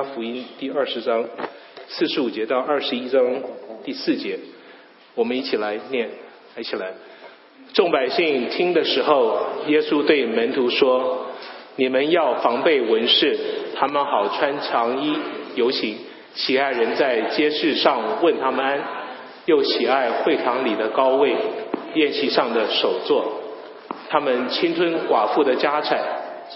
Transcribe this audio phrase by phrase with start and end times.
[0.00, 1.24] 福音第二十章
[1.88, 3.20] 四十五节到二十一章
[3.84, 4.38] 第四节，
[5.14, 6.08] 我们一起来念，
[6.56, 6.92] 一起来。
[7.74, 11.26] 众百姓听的时候，耶稣对门徒说
[11.76, 13.36] ：“你们要防备文士，
[13.76, 15.16] 他们好穿长衣
[15.56, 15.96] 游行，
[16.34, 18.80] 喜爱人在街市上问他们安，
[19.46, 21.34] 又喜爱会堂里的高位，
[21.94, 23.40] 宴席上的首座。
[24.08, 25.98] 他们侵吞寡妇的家产，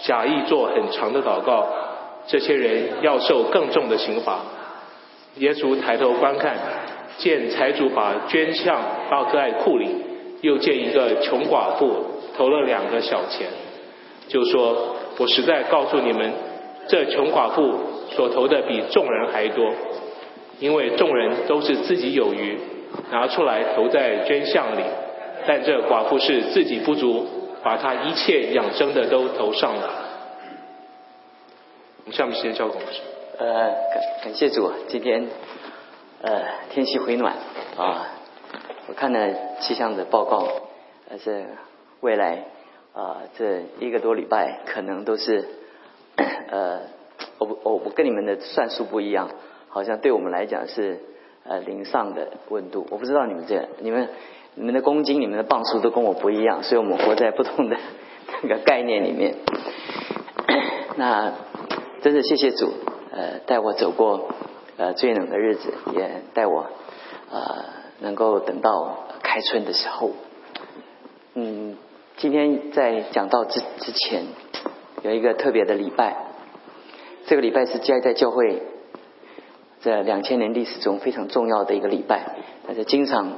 [0.03, 1.67] 假意做很长的祷告。”
[2.27, 4.39] 这些人要受更重的刑罚。
[5.37, 6.57] 耶稣抬头观看，
[7.17, 9.87] 见财主把捐项包在库里，
[10.41, 11.95] 又见一个穷寡妇
[12.35, 13.47] 投了两个小钱，
[14.27, 16.33] 就说：“我实在告诉你们，
[16.87, 17.75] 这穷寡妇
[18.11, 19.71] 所投的比众人还多，
[20.59, 22.57] 因为众人都是自己有余，
[23.11, 24.81] 拿出来投在捐项里，
[25.45, 27.25] 但这寡妇是自己不足，
[27.63, 30.03] 把她一切养生的都投上了。”
[32.07, 32.87] 我们下面时间交给我们。
[33.37, 35.27] 呃，感感谢主，今天
[36.21, 37.35] 呃天气回暖
[37.77, 38.07] 啊，
[38.87, 40.47] 我看了气象的报告，
[41.09, 41.43] 呃这
[41.99, 42.45] 未来
[42.93, 45.49] 啊这一个多礼拜可能都是
[46.49, 46.79] 呃
[47.39, 49.29] 我我我跟你们的算术不一样，
[49.67, 51.01] 好像对我们来讲是
[51.43, 54.07] 呃零上的温度，我不知道你们这你们
[54.55, 57.75] 你们的公斤、你们的磅数都跟我不一样，所以我们活在不同的
[58.43, 59.35] 那个概念里面。
[60.95, 61.33] 那。
[62.01, 62.71] 真的谢谢主，
[63.11, 64.29] 呃，带我走过
[64.77, 66.67] 呃最冷的日子，也带我
[67.31, 67.65] 呃
[67.99, 70.11] 能够等到开春的时候。
[71.33, 71.75] 嗯，
[72.17, 74.25] 今天在讲到之之前，
[75.01, 76.17] 有一个特别的礼拜，
[77.25, 78.61] 这个礼拜是加在教会
[79.81, 82.35] 这两千年历史中非常重要的一个礼拜，
[82.67, 83.33] 但是经常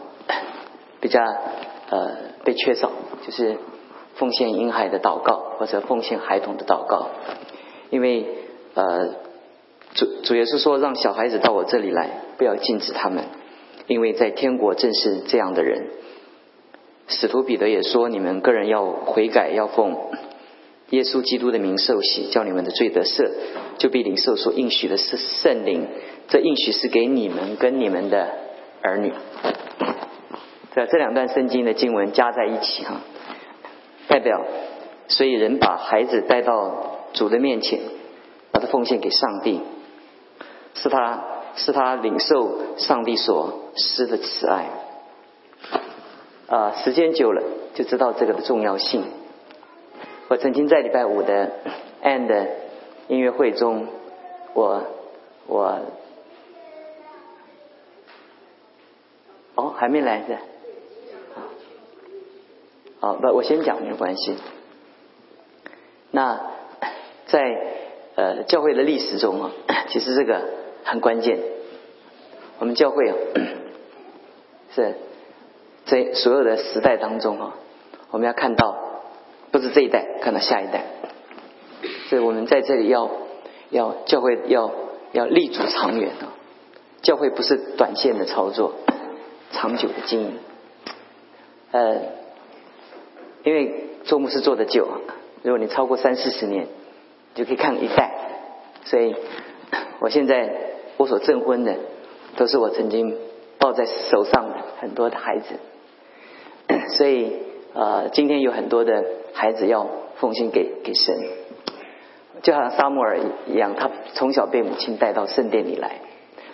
[1.00, 1.22] 比较
[1.90, 2.12] 呃
[2.44, 2.92] 被缺少，
[3.26, 3.58] 就是
[4.16, 7.08] 奉献婴孩的祷告或者奉献孩童的祷告，
[7.90, 8.36] 因为。
[8.76, 9.16] 呃，
[9.96, 13.26] 主主耶稣说：“让小孩子到我这里来，不要禁止他们，
[13.88, 15.88] 因为在天国正是这样的人。”
[17.08, 19.98] 使徒彼得也说：“你们个人要悔改，要奉
[20.92, 23.32] 耶稣基督的名受洗，叫你们的罪得赦，
[23.80, 25.88] 就必领受所应许的是圣灵。
[26.28, 28.30] 这应许是给你们跟你们的
[28.84, 29.12] 儿女。”
[30.76, 33.02] 这这两段圣经的经文加在一起哈，
[34.08, 34.46] 代表
[35.08, 37.80] 所以人把孩子带到主的面前。
[38.68, 39.62] 奉献给上帝，
[40.74, 41.24] 是他
[41.56, 44.70] 是他领受上帝所施的慈爱。
[46.48, 47.44] 啊，时间久了
[47.76, 49.04] 就知道这个的重要性。
[50.30, 51.52] 我曾经在礼拜五的
[52.04, 52.48] and
[53.08, 53.88] 音乐会中，
[54.54, 54.84] 我
[55.48, 55.80] 我
[59.56, 60.38] 哦还没来的，
[63.00, 64.36] 好不我先讲没有关系。
[66.12, 66.40] 那
[67.28, 67.79] 在。
[68.20, 69.52] 呃，教会的历史中啊，
[69.88, 70.44] 其实这个
[70.84, 71.40] 很关键。
[72.58, 73.16] 我们教会啊，
[74.76, 74.96] 是
[75.86, 77.56] 在所有的时代当中啊，
[78.12, 78.76] 我们要看到，
[79.52, 80.84] 不是这一代，看到下一代。
[82.10, 83.10] 所以我们在这里要
[83.70, 84.70] 要教会要
[85.14, 86.36] 要立足长远啊，
[87.02, 88.74] 教会不是短线的操作，
[89.54, 90.40] 长久的经营。
[91.72, 92.02] 呃，
[93.46, 94.90] 因为做牧师做的久，
[95.42, 96.68] 如果你超过三四十年。
[97.40, 98.12] 就可以看一代，
[98.84, 99.16] 所以
[100.02, 100.54] 我现在
[100.98, 101.74] 我所证婚的
[102.36, 103.18] 都是我曾经
[103.58, 105.56] 抱在手上的很多的孩子，
[106.98, 107.38] 所以
[107.74, 111.16] 呃今天有很多的孩子要奉献给给神，
[112.42, 116.02] 就好像萨摩尔一样，他从小被母亲带到圣殿里来，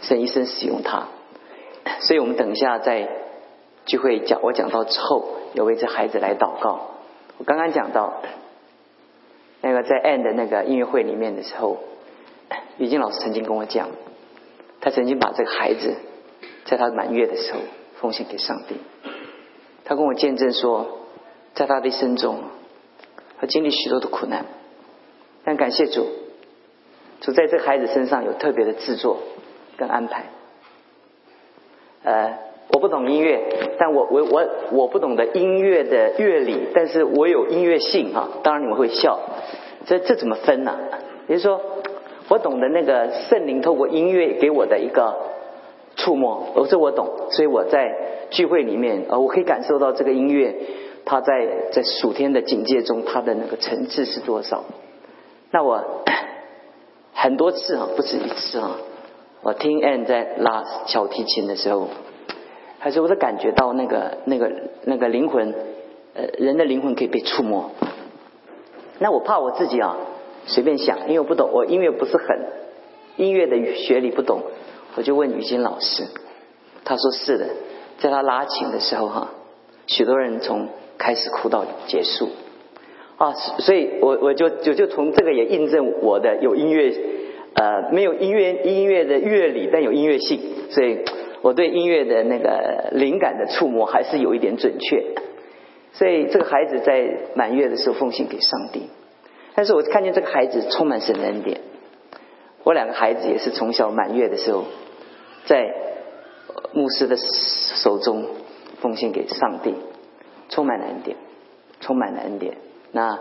[0.01, 1.07] 神一生使用他，
[2.01, 3.09] 所以我们等一下在
[3.87, 6.91] 聚会讲我讲到之后，有为这孩子来祷告。
[7.39, 8.21] 我刚刚讲到。
[9.65, 11.79] 那个在 End 那个音乐会里面的时候，
[12.77, 13.89] 于静老师曾经跟我讲，
[14.79, 15.95] 他曾经把这个孩子
[16.65, 17.61] 在他满月的时候
[17.99, 18.75] 奉献给上帝。
[19.83, 21.07] 他跟我见证说，
[21.55, 22.43] 在他的一生中，
[23.39, 24.45] 他经历许多的苦难，
[25.43, 26.09] 但感谢主，
[27.21, 29.17] 主在这孩子身上有特别的制作
[29.77, 30.25] 跟安排。
[32.03, 32.44] 呃。
[32.67, 33.41] 我不懂音乐，
[33.77, 38.27] 但我我我我不懂得音乐的乐理，但是我有音乐性啊。
[38.43, 39.19] 当然你们会笑，
[39.85, 40.75] 这这怎么分呢？
[41.27, 41.61] 也就是说，
[42.27, 45.15] 我懂得那个圣灵透过音乐给我的一个
[45.95, 47.95] 触摸，而这我懂，所以我在
[48.31, 50.55] 聚会里面，呃，我可以感受到这个音乐，
[51.05, 54.63] 它在在暑天的警戒中，它的那个层次是多少？
[55.51, 56.03] 那我
[57.13, 58.77] 很多次啊，不止一次啊，
[59.43, 61.87] 我听 Ann 在拉小提琴的时候。
[62.79, 64.51] 还是我是感觉到那个那个
[64.83, 65.53] 那个灵魂，
[66.13, 67.71] 呃，人的灵魂可以被触摸。
[68.99, 69.97] 那我怕我自己啊，
[70.45, 72.39] 随便想，因为我不懂，我音乐不是很
[73.17, 74.43] 音乐的学理不懂，
[74.95, 76.03] 我就问雨欣老师，
[76.83, 77.45] 他说是的，
[77.99, 79.31] 在他拉琴的时候哈，
[79.87, 82.29] 许多人从开始哭到结束
[83.17, 86.93] 啊，所以我我就就就从这个也印证我的有音乐
[87.55, 90.39] 呃没有音乐音乐的乐理，但有音乐性，
[90.69, 90.99] 所以
[91.45, 95.13] 我对音乐的那个灵感的触摸还是有一点准确，
[95.93, 98.89] 所以这个孩子在满月的时候奉献给上帝，
[99.53, 101.61] 但是我看见这个孩子充满神的恩典。
[102.63, 104.63] 我两个孩子也是从小满月的时候，
[105.45, 105.71] 在
[106.73, 108.25] 牧师的手中
[108.81, 109.75] 奉献给上帝，
[110.49, 111.15] 充满了恩典，
[111.79, 112.57] 充满了恩典。
[112.91, 113.19] 那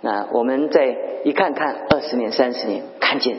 [0.00, 3.36] 那我们在一看看二十年、三十年，看见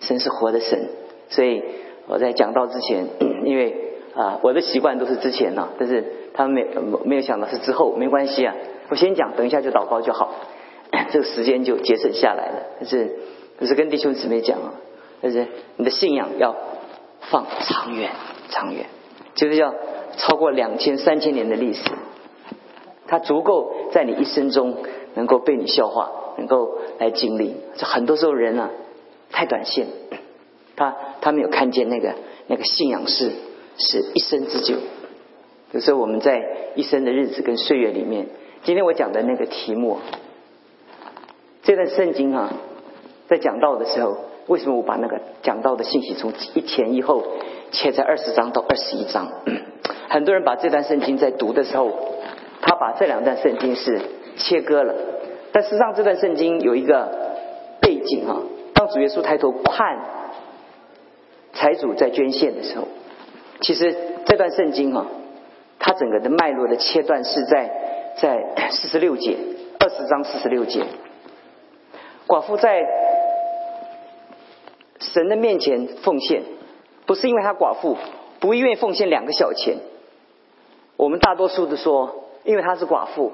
[0.00, 0.88] 神是活的神。
[1.28, 1.62] 所以
[2.08, 3.06] 我在讲到之前，
[3.44, 3.76] 因为
[4.14, 8.54] 啊我的习惯都是之前呢，但是他们没没有想到是之后，没关系啊，
[8.88, 10.34] 我先讲，等一下就祷告就好，
[11.10, 12.62] 这个时间就节省下来了。
[12.80, 13.16] 但是
[13.58, 14.74] 可是跟弟兄姊妹讲啊。
[15.20, 16.54] 就是你的信仰要
[17.22, 18.12] 放长远，
[18.50, 18.86] 长远，
[19.34, 19.74] 就是要
[20.16, 21.82] 超过两千、三千年的历史，
[23.08, 24.76] 它足够在你一生中
[25.14, 27.56] 能够被你消化，能够来经历。
[27.74, 28.70] 这很多时候人啊，
[29.32, 29.88] 太短线，
[30.76, 30.94] 他
[31.28, 32.14] 他没有看见那个
[32.46, 33.30] 那个信仰是
[33.76, 34.76] 是一生之久。
[35.72, 36.42] 有时候我们在
[36.74, 38.28] 一生的日子跟岁月里面，
[38.64, 39.98] 今天我讲的那个题目，
[41.62, 42.54] 这段圣经啊，
[43.28, 44.16] 在讲到的时候。
[44.46, 47.22] 为什么我把那个讲到的信息从一前一后
[47.70, 49.30] 切在二十章到二十一章？
[50.08, 51.92] 很多人把这段圣经在读的时候，
[52.62, 54.00] 他把这两段圣经是
[54.38, 54.94] 切割了。
[55.52, 57.10] 但实际上，这段圣经有一个
[57.82, 58.40] 背景啊。
[58.72, 59.98] 当主耶稣抬头看
[61.68, 62.88] 财主在捐献的时候，
[63.60, 63.94] 其实
[64.24, 65.06] 这段圣经啊，
[65.78, 69.36] 它整个的脉络的切断是在在四十六节，
[69.78, 70.82] 二十章四十六节，
[72.26, 72.86] 寡妇在。
[75.00, 76.42] 神的面前奉献，
[77.06, 77.96] 不是因为他寡妇
[78.40, 79.76] 不愿意奉献两个小钱。
[80.96, 83.32] 我们大多数的说，因为他是寡妇，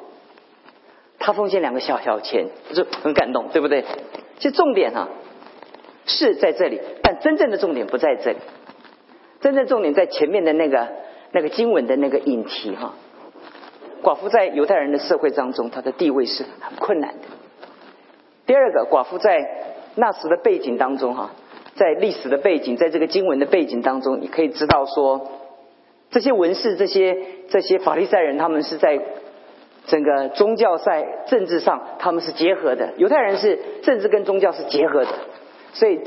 [1.18, 3.84] 他奉献两个小小钱，就很感动，对不对？
[4.38, 5.08] 其实重点哈
[6.06, 8.38] 是在这里，但真正的重点不在这里。
[9.40, 10.88] 真正重点在前面的那个
[11.32, 12.94] 那个经文的那个引题哈。
[14.02, 17.26] 寡妇在犹太人的社会当中，她的地位是很困难的。
[18.46, 19.38] 第二个，寡妇在
[19.94, 21.30] 那时的背景当中哈。
[21.74, 25.28] 在历史的背景，在这个经文的背景当中，你可以知道说，
[26.10, 27.16] 这些文士、这些
[27.48, 29.00] 这些法利赛人，他们是在
[29.86, 32.92] 整个宗教在政治上，他们是结合的。
[32.96, 35.10] 犹太人是政治跟宗教是结合的，
[35.74, 36.00] 所以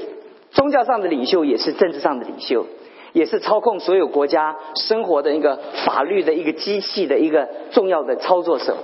[0.49, 2.65] 宗教上的领袖也是政治上的领袖，
[3.13, 8.75] 也是操控所有国家生活的一个法律的一个机器的一个重要的操作手。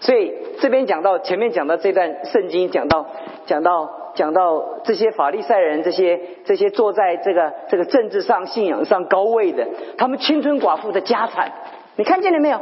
[0.00, 3.06] 所以这边讲到前面讲到这段圣经，讲到
[3.46, 3.96] 讲到。
[4.12, 11.52] 讲到这些法利赛人，这些这些坐在这个这个政治上、信仰上高位的，他们青春寡妇的家产，
[12.00, 12.58] 你看见了没有？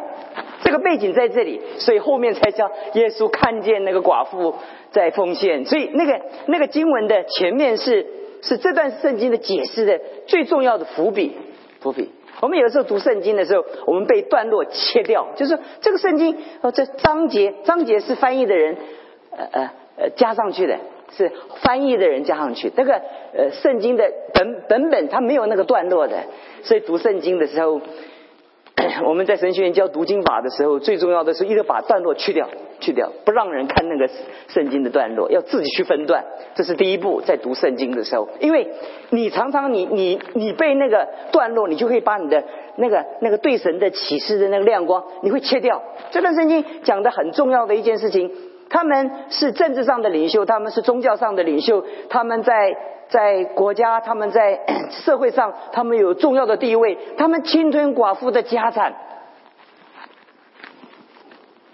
[0.64, 4.56] 这个背景在这里，所以后面才叫耶稣看见那个寡妇
[4.90, 5.64] 在奉献。
[5.64, 8.04] 所以那个那个经文的前面是
[8.42, 11.36] 是这段圣经的解释的最重要的伏笔。
[11.78, 12.10] 伏笔。
[12.40, 18.76] 我们有的时候读圣经的时候，我们被段落切掉，就是这个圣经哦，这章节章节是翻译的人
[19.30, 20.76] 呃呃呃加上去的。
[21.16, 21.32] 是
[21.62, 22.92] 翻译的人加上去，那个
[23.32, 26.26] 呃圣经的本本本它没有那个段落的，
[26.64, 27.80] 所以读圣经的时候，
[29.04, 32.48] 我们在神学院教读经法的时候，最重要的是一个把段落去掉，
[32.80, 34.08] 去掉，不让人看那个
[34.48, 38.68] 圣经的段落，要自己去分段，这是第一步，在读圣经的时候，因为
[39.10, 42.44] 你常常你你你被那个段落，你就会把你的
[42.76, 45.82] 那个那个对神的启示的那个亮光，你会切掉。
[46.10, 48.30] 这段圣经讲的很重要的一件事情。
[48.70, 52.76] 他们是政治上的领袖，他们是宗教上的领袖，他们在
[53.08, 54.60] 在国家，他们在
[55.04, 58.94] 社会上，他们有重要的地位，他们侵吞寡妇的家产，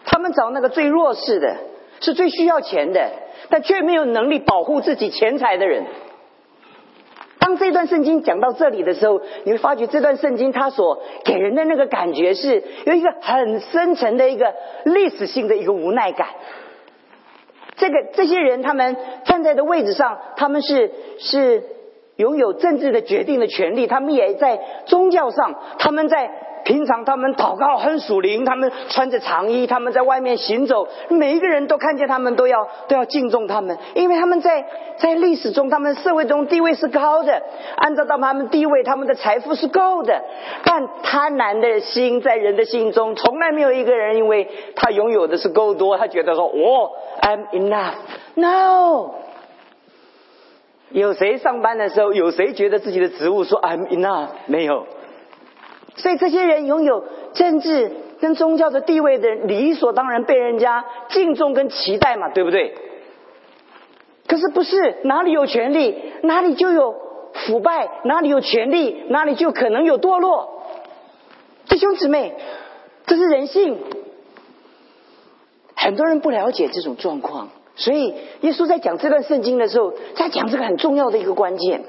[0.04, 1.56] 他们找那个最弱势的，
[2.00, 3.10] 是最需要钱的，
[3.48, 5.84] 但却没有能力保护自己钱财的人。
[7.40, 16.28] 当这段圣经讲到这里的时候，你会发觉这段圣经它所给人的那个感觉是有一个很深沉的一个历史性的一个无奈感。
[17.76, 21.62] 这个这些人，他们站在的位置上，他们是是
[22.16, 26.30] 拥有政治的决定的权利，他们也在宗教上，他们在
[26.64, 34.64] 平常他们祷告很属灵，他们穿着长衣，他们在外面行走，每一个人都看见他们都要都要敬重他们，因为他们在
[34.96, 37.42] 在历史中，他们社会中地位是高的，
[37.76, 40.22] 按照到他们地位，他们的财富是够的，
[40.64, 46.92] 但贪婪的心在人的心中，从来没有一个人因为他拥有的是够多，他觉得说我。
[47.20, 47.94] I'm enough
[48.34, 49.14] no
[51.00, 54.28] 有谁上班的时候，有谁觉得自己的职务说 I'm enough？
[54.46, 54.86] 没有。
[55.96, 62.76] 所以这些人拥有政治跟宗教的地位的人，理所当然被人家敬重跟期待嘛，对不对？
[64.28, 66.94] 可是不是哪里有权利，哪里就有
[67.34, 70.62] 腐败；哪里有权利，哪里就可能有堕落。
[71.68, 72.36] 弟兄姊妹，
[73.06, 73.78] 这是人性。
[75.74, 81.84] 很多人不了解这种状况，所以耶稣在讲这段圣经的时候，在讲这个很重要的一个关键。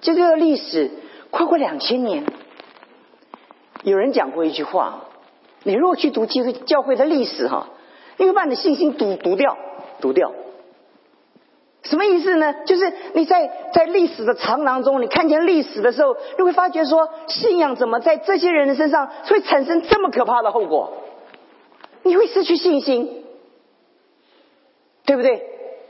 [0.00, 0.90] 就这个历史
[1.30, 2.24] 跨过两千年，
[3.82, 5.04] 有人讲过一句话：
[5.62, 7.68] 你如果去读基督教会的历史，哈，
[8.18, 9.56] 你会把你的信心读读掉，
[10.00, 10.32] 读掉。
[11.82, 12.54] 什么意思呢？
[12.64, 20.92] 就是你在在历史的长廊中，你看见历史的时候，你会发觉说，信仰怎么在这些人的身上会产生这么可怕的后果？
[22.02, 23.23] 你会失去信心，
[25.06, 25.42] 对不对？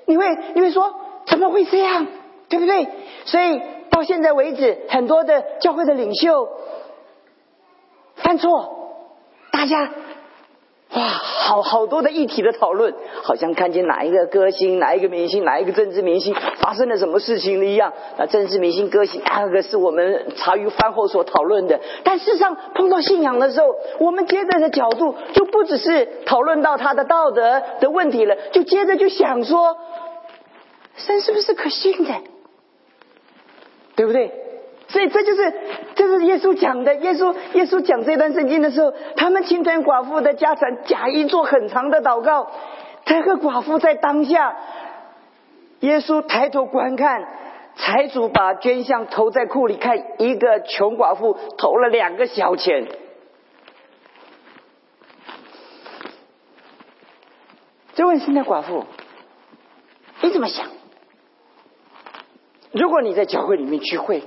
[0.06, 0.94] 你会你会说
[1.26, 2.06] 怎么会这样，
[2.49, 2.88] 对不对？
[3.25, 6.49] 所以到现在为止，很多的教会的领袖
[8.16, 8.90] 犯错，
[9.50, 9.90] 大家。
[10.94, 12.94] 哇，好好多的议题的讨论，
[13.25, 16.33] 好像看见哪一个歌星、哪一个明星、哪一个政治明星
[16.64, 17.92] 发生了什么事情了一样。
[18.16, 21.78] 那政治明星、歌星，那个是我们茶余饭后所讨论的。
[22.04, 23.66] 但事实上，碰到信仰的时候，
[23.99, 29.76] 我们接着的角度就不只是讨论到他的道德的问题了，就接着就想说，
[30.97, 32.14] 神是不是可信的？
[33.94, 34.33] 对不对？
[34.88, 35.52] 所以这就是，
[35.94, 36.94] 这是耶稣讲的。
[36.94, 42.50] 耶稣耶稣讲这段圣经的时候，他们侵吞寡妇的家产，假意做很长的祷告。
[43.04, 44.56] 这个寡妇在当下，
[45.85, 47.29] 耶稣抬头观看，
[47.76, 52.88] 财主把捐项投在库里，看一个穷寡妇投了两个小钱。
[57.95, 58.87] 就问现在寡妇，
[60.23, 60.69] 你怎么想？
[62.73, 64.23] 如果你在教会里面聚会？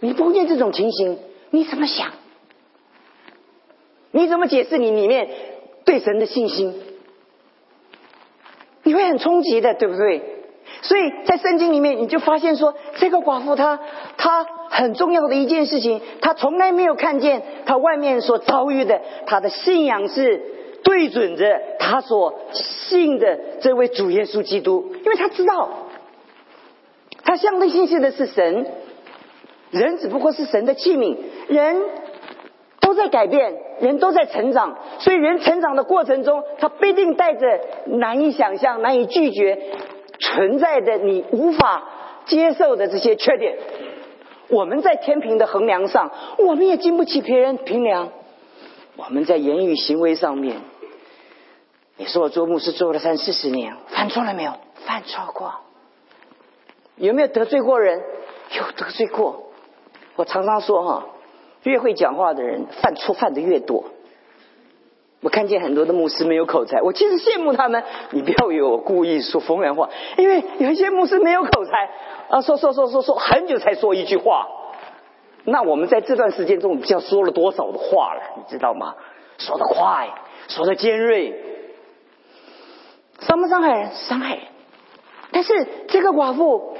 [0.00, 1.20] 你碰见这种情形，
[1.50, 2.12] 你怎么想？
[4.10, 5.30] 你怎么解释你里面
[5.84, 6.74] 对神的信心？
[8.82, 10.35] 你会很冲击的，对不对？
[10.82, 13.78] 所以在圣经里面，你就发现说，这个寡妇她
[14.16, 20.40] 她很重要的一件事情，她从来没有看见她外面所遭遇的，她的信仰是
[20.84, 25.68] 对准着她所信的这位主耶稣基督，因为她知道，
[27.24, 28.66] 她相对信息的是神。
[29.72, 31.16] 人只不过是神的器皿，
[31.48, 31.82] 人
[32.80, 37.46] 都在改变，人都在成长，所以人成长的过程中，他必定带着
[37.86, 39.58] 难以想象、难以拒绝
[40.36, 41.82] 存在的你无法
[42.26, 43.56] 接受的这些缺点。
[44.48, 48.10] 我们在天平的衡量上，我们也经不起别人评量。
[48.96, 50.58] 我们在言语行为上面，
[51.96, 54.52] 你说我做牧师做了三四十年，犯错了没有？
[54.84, 55.54] 犯错过。
[56.96, 58.02] 有没有得罪过人？
[58.52, 59.44] 有得罪过。
[60.16, 61.06] 我常常说哈，
[61.62, 63.84] 越会讲话的人犯错犯的越多。
[65.26, 67.82] 我看见很多的牧师没有口才，我其实羡慕他们。
[68.12, 71.90] 你不要以为我故意说风凉话，因为有一些牧师没有口才
[72.28, 74.46] 啊，说说说说说很久才说一句话。
[75.42, 78.94] 那我们在这段时间中，不知道说了多少的话了，你知道吗？
[79.38, 80.10] 说的快，
[80.46, 81.34] 说的尖锐，
[83.18, 83.90] 伤不伤害人？
[83.94, 84.44] 伤害人。
[85.32, 86.76] 但是这个寡妇，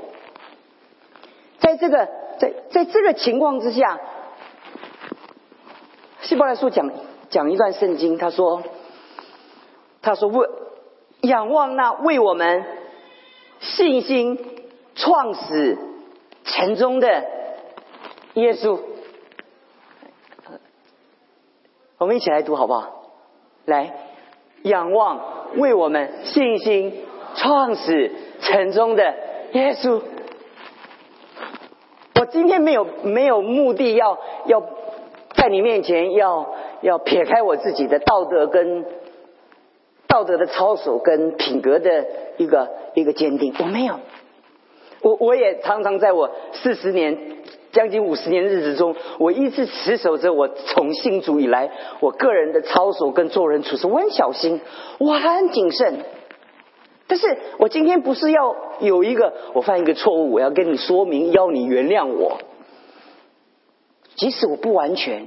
[1.58, 2.08] 在这个。
[2.38, 3.98] 在在这个情况之下，
[6.20, 6.86] 希伯来书讲
[7.36, 8.62] 讲一段圣经，他说，
[10.00, 10.48] 他说为
[11.20, 12.64] 仰望那为我们
[13.60, 14.38] 信心
[14.94, 15.76] 创始
[16.44, 17.24] 成终的
[18.32, 18.80] 耶稣，
[21.98, 23.12] 我们一起来读好不好？
[23.66, 23.92] 来
[24.62, 25.20] 仰望
[25.56, 29.14] 为我们信心创始成终的
[29.52, 30.00] 耶稣。
[32.18, 34.62] 我今天没有没有目的要要
[35.46, 38.84] 在你面前要要撇开我自己的道德跟
[40.08, 42.04] 道德的操守跟品格的
[42.36, 44.00] 一个一个坚定，我没有，
[45.02, 47.16] 我我也常常在我四十年
[47.70, 54.60] 将近五十年日子中，我一直持守着我从信主以来我个人的操守跟做人处事，我很小心，
[54.98, 56.00] 我很谨慎。
[57.06, 62.38] 但是我今天不是要有一个我犯一个错误，我要跟你说明，要你原谅我。
[64.16, 65.26] 即使我不完全，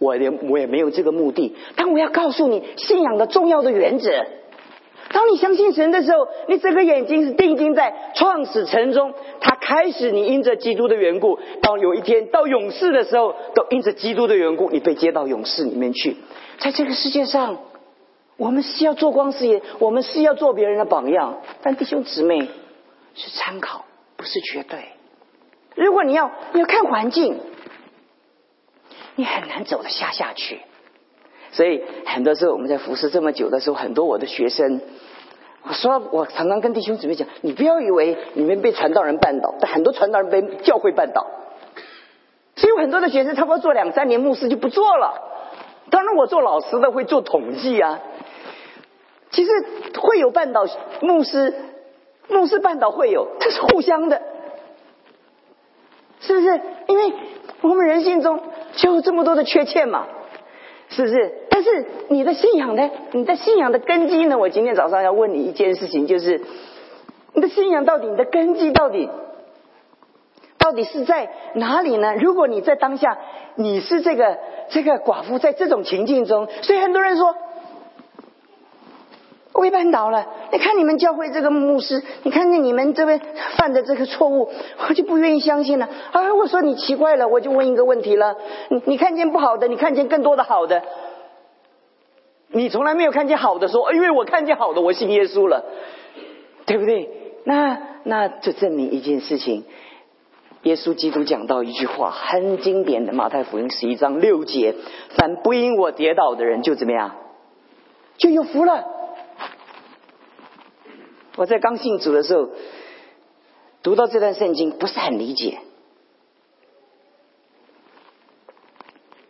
[0.00, 1.54] 我连我也没有这个目的。
[1.76, 4.10] 但我要告诉你，信仰的重要的原则。
[5.12, 9.12] 当你相信神的时候，你整个眼睛是定睛在创始城中。
[9.40, 16.16] 他开始，你因着基督的缘故，到有一天到勇士的时候，都因着基督的缘故，你被接到勇士里面去。
[16.58, 17.58] 在这个世界上。
[18.36, 21.42] 我们是要做光事业，我们是要做别人的榜样。
[21.62, 22.48] 但弟兄姊妹，
[23.14, 23.84] 是参考，
[24.16, 24.78] 不是绝对。
[25.74, 27.38] 如果你要要看环境，
[29.16, 30.60] 你很难走得下下去。
[31.52, 34.80] 所以很多时候我们在服侍这么久的时候，很多我的学生，
[35.62, 41.26] 我说我常常跟弟兄姊妹讲，你不要以为你们被传道人绊倒，但很多传道人被教会绊倒。
[42.56, 45.14] 所以有很多的学生，差不多做两三年牧师就不做了。
[45.90, 48.00] 当然，我做老师的会做统计啊。
[49.30, 49.50] 其实
[49.98, 50.66] 会有绊倒
[51.00, 51.54] 牧师，
[52.28, 54.20] 牧师绊倒会有，这是互相的，
[56.20, 56.60] 是不是？
[56.86, 57.12] 因为
[57.62, 58.40] 我们人性中
[58.76, 60.06] 就有这么多的缺陷嘛。
[60.92, 61.32] 是不是？
[61.48, 62.90] 但是你的信仰呢？
[63.12, 64.36] 你的信仰的根基呢？
[64.36, 66.40] 我今天早上要问你一件事情，就是
[67.32, 69.08] 你的信仰到底，你的根基到底，
[70.58, 72.16] 到底是在哪里呢？
[72.16, 73.18] 如果你在当下，
[73.54, 74.36] 你是这个
[74.70, 77.36] 这个寡妇，在这种情境中，所以很多人说，
[79.60, 80.26] 我被绊倒了。
[80.52, 83.20] 你看你们教会这个牧师，你看见你们这边
[83.58, 84.50] 犯的这个错误，
[84.88, 85.86] 我就不愿意相信了。
[86.12, 88.36] 啊，我说你奇怪了，我就问一个问题了。
[88.70, 90.82] 你你看见不好的，你看见更多的好的，
[92.48, 95.66] 你从来没有看见好的，说因为我看见好的，我信耶稣了，
[96.64, 97.10] 对不对？
[97.44, 99.64] 那那就证明一件事情，
[100.62, 104.74] 耶稣基督讲到一句话很经典的，马太福音十一章六节：
[105.10, 107.16] 凡不因我跌倒的人，就怎么样，
[108.16, 108.99] 就有福了。
[111.36, 112.50] 我在刚信主的时候，
[113.82, 115.58] 读到这段圣经不是很理解。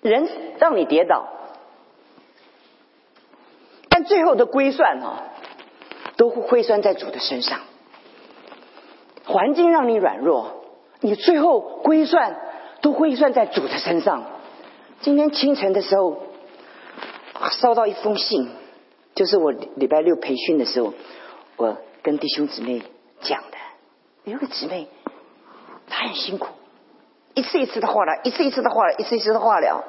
[0.00, 0.26] 人
[0.58, 1.28] 让你跌倒，
[3.90, 5.24] 但最后的归算啊，
[6.16, 7.60] 都会归算在主的身上。
[9.26, 10.64] 环境让你软弱，
[11.00, 12.40] 你最后归算
[12.80, 14.24] 都归算在主的身上。
[15.02, 16.22] 今天清晨的时候，
[17.50, 18.48] 收到一封信，
[19.14, 20.94] 就是我礼拜六培训的时候，
[21.56, 21.76] 我。
[22.02, 22.82] 跟弟兄姊妹
[23.20, 23.56] 讲的，
[24.24, 24.88] 有个姊妹，
[25.88, 26.48] 她很辛苦，
[27.34, 29.84] 一次一次的化疗，一次一次的化疗，一次一次的化疗。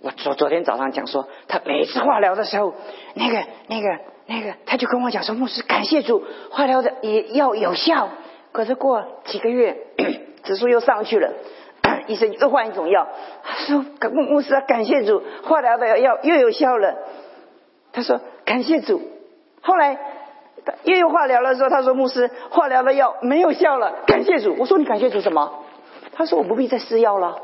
[0.00, 2.74] 我昨昨天早上讲说，她每次化疗的时候，
[3.14, 3.88] 那个那个
[4.26, 8.08] 那个，他就跟我讲说，牧师感谢主，化疗的也要有效。
[8.50, 9.86] 可是过几个月，
[10.42, 11.32] 指数又上去了，
[12.08, 13.06] 医生又换一种药，
[13.44, 16.96] 他说牧牧师感谢主，化疗的药又有效了。
[17.92, 19.00] 他说感谢主，
[19.60, 20.15] 后来。
[20.84, 25.64] 又有化疗的时候，他说：“牧师，化疗的药没有效了，感谢主。”我说：“你感谢主什么？”
[26.12, 27.40] 他说：“我不必再吃药了。”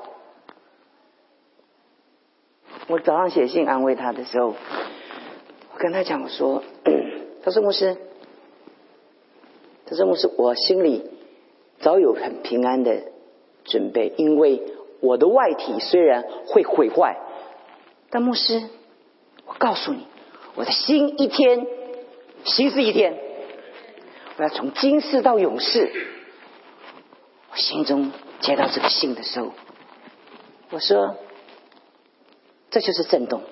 [2.88, 4.57] 我早上写信安慰他的时候，我
[5.79, 6.64] 跟他讲我说
[7.44, 7.96] ：“他说牧师，
[9.87, 11.09] 他说牧师，我心里
[11.81, 13.03] 早有很平安的
[13.64, 14.62] 准备，因为
[15.01, 17.18] 我的外体虽然会毁坏，
[18.11, 18.64] 但牧师，
[19.46, 20.09] 我告诉你，
[20.57, 21.66] 我的心一天。”
[22.44, 23.18] 新是一天，
[24.37, 26.09] 我要从今世到永世。
[27.50, 29.52] 我心中接到这个信的时候，
[30.70, 31.16] 我说
[32.70, 33.42] ：“这就是震动，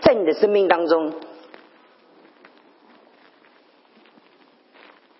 [0.00, 1.14] 在你的生命当中，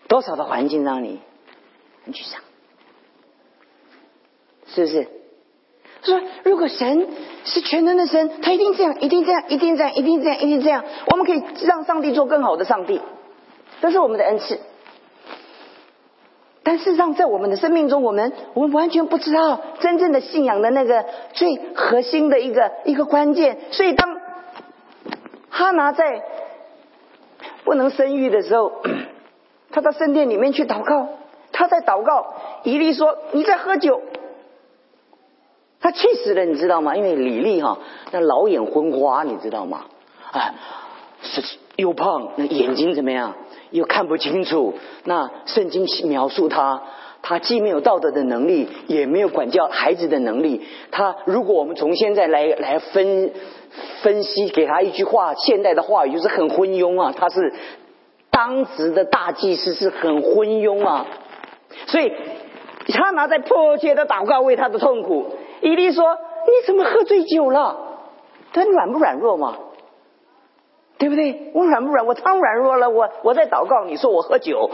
[0.08, 1.20] 多少的环境让你
[2.04, 2.42] 很沮丧，
[4.66, 5.08] 是不是？”
[6.08, 7.06] 说：“如果神
[7.44, 10.84] 是全能的神，他一定这样，一定这样，一定这样，一定这样，一定这样。
[11.06, 13.00] 我们可以让上帝做更好的上帝，
[13.80, 14.58] 这是我们的恩赐。
[16.62, 23.58] 但事实上，在我们的生命中，我们我们完全不知道真正的信仰的那个最核心的一个一个关键。
[23.70, 24.20] 所以，当
[25.48, 26.22] 哈拿在
[27.64, 28.72] 不能生育的时候，
[29.70, 31.08] 他到圣殿里面去祷告，
[31.52, 34.02] 他在祷告，以利说：‘你在喝酒。’
[35.88, 36.94] 他气死了，你知道吗？
[36.94, 37.78] 因为李丽哈，
[38.12, 39.86] 那老眼昏花，你知道吗？
[40.32, 40.52] 啊，
[41.22, 41.42] 是
[41.76, 43.34] 又胖，那眼睛怎么样？
[43.70, 44.74] 又看不清楚。
[45.04, 46.82] 那圣经描述他，
[47.22, 50.66] 他既没有道德的能力，也没有管教孩子的能力。
[50.90, 53.32] 他如果我们从现在来来分
[54.02, 57.14] 分析，给他一句话，现代的话语就是很昏庸啊。
[57.16, 57.54] 他是
[58.30, 61.06] 当时的大祭司，是很昏庸啊。
[61.86, 62.12] 所以
[62.88, 65.24] 他拿在迫切的祷告，为他的痛苦。
[65.60, 67.76] 伊利说：“你怎么喝醉酒了？
[68.52, 69.56] 他软不软弱嘛？
[70.98, 71.50] 对不对？
[71.54, 72.06] 我软不软？
[72.06, 72.90] 我当软弱了。
[72.90, 74.70] 我我在祷告，你说我喝酒，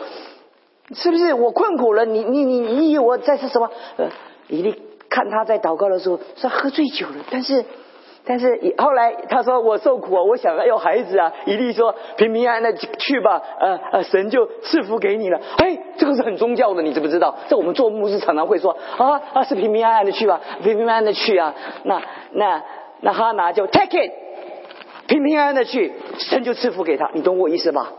[0.94, 1.34] 是不是？
[1.34, 3.70] 我困苦了，你你你你以为我在是什么？
[3.96, 4.08] 呃，
[4.48, 7.64] 伊利看他在祷告的时候说喝醉酒了，但是。”
[8.26, 11.30] 但是后来他说我受苦啊，我想要有孩子啊。
[11.44, 15.38] 伊利说平平安安的去吧，呃呃，神就赐福给你了。
[15.58, 17.36] 哎，这个是很宗教的，你知不知道？
[17.48, 21.54] 这我们做牧师常常会说啊啊，是平平安安的去吧，平平安安的去啊。
[21.84, 22.62] 那那
[23.02, 24.10] 那哈拿就 take it，
[25.06, 27.10] 平平安安的去，神就赐福给他。
[27.12, 27.92] 你懂我意思吧？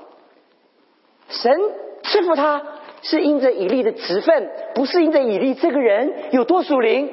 [1.30, 1.56] 神
[2.02, 2.64] 赐福他
[3.04, 7.12] 是因着以利的职分，不是因着以利这个人有多属灵。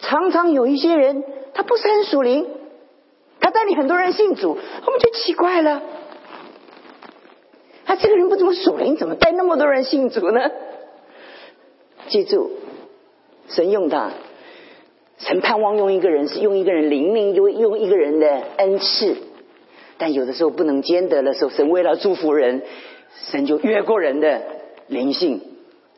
[0.00, 1.24] 常常有一些人
[1.58, 2.46] 他不是很属灵，
[3.40, 5.82] 他带领很多人信主，我们就奇怪了，
[7.84, 10.52] 他这个人不怎么属灵，怎么带那么多人信主呢？
[12.06, 12.52] 记住，
[13.48, 14.12] 神用他，
[15.18, 19.16] 神盼望用一个人是用一个人灵命，用用一个人的恩赐。
[19.98, 22.62] 但有的时候不能兼得的时候，神为了祝福人，
[23.32, 24.42] 神就越过人的
[24.86, 25.42] 灵性，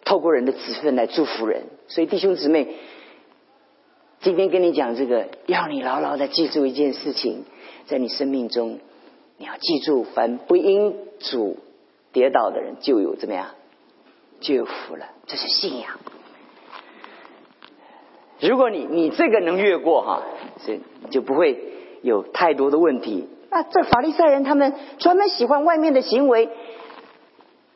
[0.06, 1.64] 透过人的子分来祝福人。
[1.86, 2.76] 所以弟兄姊妹，
[4.22, 7.44] 今天跟你讲这个，要你牢牢的记住一件事情，
[7.86, 8.78] 在你生命中，
[9.38, 11.56] 你要记住，凡不因主
[12.12, 13.46] 跌倒的人，就有怎么样，
[14.40, 15.06] 就有福了。
[15.26, 15.98] 这是信仰。
[18.40, 20.22] 如果你你这个能越过哈，
[20.66, 20.80] 这
[21.10, 21.58] 就不会
[22.02, 23.26] 有太多的问题。
[23.50, 26.50] 那，这法利赛人他们专门喜欢外面的行为，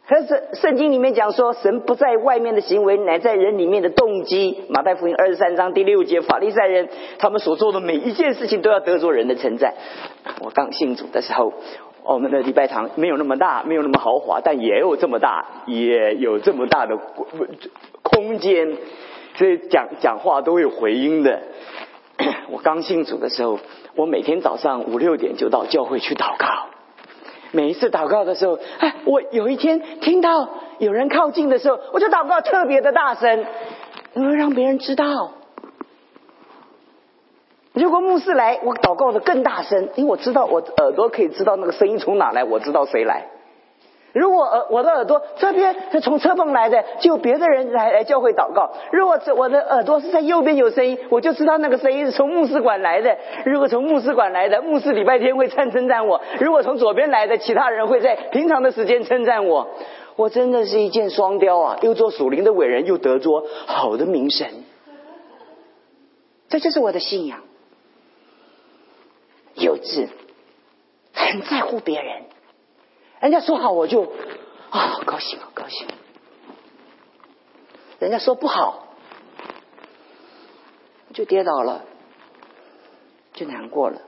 [0.06, 4.64] 可是圣经里面讲说，神不在外面的行为，乃在人里面的动机。
[4.68, 6.88] 马太福音二十三章第六节，法利赛人
[7.18, 9.74] 他们所做的每一件事情都要得着人的称赞。
[10.40, 11.54] 我刚信主的时候，
[12.02, 16.98] 我们的礼拜堂没有那么大，没有那么豪华，但也有这么大，也有这么大的
[18.02, 18.76] 空间，
[19.36, 21.40] 所以讲讲话都有回音的。
[22.52, 23.58] 我刚信主的时候。
[23.96, 26.46] 我每天早上五六点就到教会去祷告，
[27.54, 33.44] 每一次祷告的时候，哎，我有一天听到有人靠近的时候，我就祷告特别的大声，
[34.14, 35.32] 能够让别人知道。
[37.72, 43.28] 如果牧师来，我祷告的更大声，因为我知道我耳朵可以知道那个声音从哪来，我知道谁来。
[44.14, 48.72] 如果耳我的耳朵这边是从车棚来的，就别的人来来教会祷告。
[48.92, 53.18] 如果这我的耳朵是在右边有声音，我就知道那个声音是从牧师馆来的。
[53.44, 59.68] 如果从牧师馆来的，牧师礼拜天会称称赞我；如果从左边来的，其他人会在平常的时间称赞我。
[60.14, 61.78] 我真的是一箭双雕啊！
[61.82, 64.46] 又做属灵的伟人，又得着好的名声。
[66.48, 67.40] 这就是我的信仰，
[69.56, 70.06] 幼稚，
[71.12, 72.22] 很在乎别人。
[73.24, 74.02] 人家说好，我就
[74.68, 75.88] 啊高兴啊高兴。
[77.98, 78.86] 人家说不好，
[81.14, 81.86] 就跌倒了，
[83.32, 84.02] 就难过了。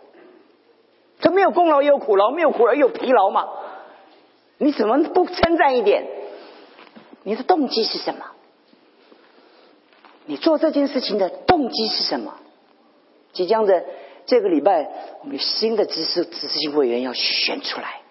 [1.19, 3.49] 这没有功劳也有苦劳，没有苦劳也有疲劳嘛。
[4.59, 6.07] 你怎么不称赞一点？
[7.23, 8.27] 你的动机是什么？
[10.27, 12.35] 你做这件事情的动机是什么？
[13.33, 13.83] 即将的
[14.27, 14.91] 这个礼拜，
[15.23, 18.03] 我们新的知识知识性委员要选出来。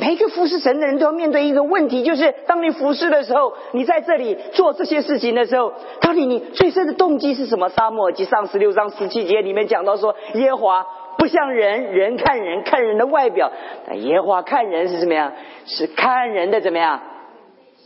[0.00, 7.68] 每一个服侍神的人都要面对一个问题，就是当你服侍的时候，你在这里做这些事情的时候，到底你最深的动机是什么？
[7.68, 10.86] 沙漠及上十六章十七节里面讲到说，耶华
[11.18, 13.50] 不像人，人看人看人的外表，
[13.96, 15.32] 耶华看人是什么样？
[15.66, 17.02] 是看人的怎么样？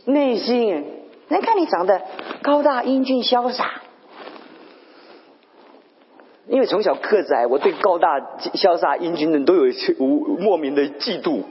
[0.05, 0.85] 内心。
[1.29, 2.01] 人看你长得
[2.43, 3.81] 高大英俊潇洒，
[6.47, 8.19] 因为从小个子矮，我对高大
[8.53, 11.41] 潇洒英俊的都有一些无莫名的嫉妒。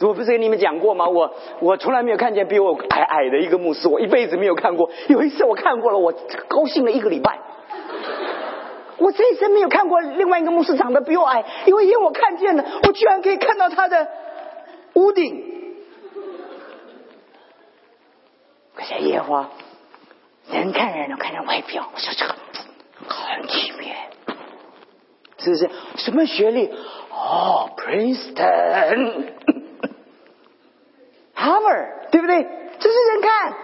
[0.00, 1.08] 我不是跟你们讲过吗？
[1.08, 4.90] 我我从来没有看见比我矮矮的一个牧师，我一辈子没有看过。
[5.08, 6.12] 有一次我看过了，我
[6.48, 7.38] 高兴了一个礼拜。
[8.98, 14.08] 我这一生没有看过另外一个牧师长得比我矮，因为因为我看见了，我居然可以看到他的
[14.94, 15.42] 屋顶。
[18.74, 19.48] 可是烟花，
[20.50, 22.34] 人看人，都看人外表，我说这个
[23.08, 23.96] 很体面，
[25.38, 25.70] 是不是？
[25.96, 26.70] 什么学历？
[27.10, 29.24] 哦，Princeton。
[31.36, 32.42] Hammer，对不对？
[32.78, 33.56] 这是人看，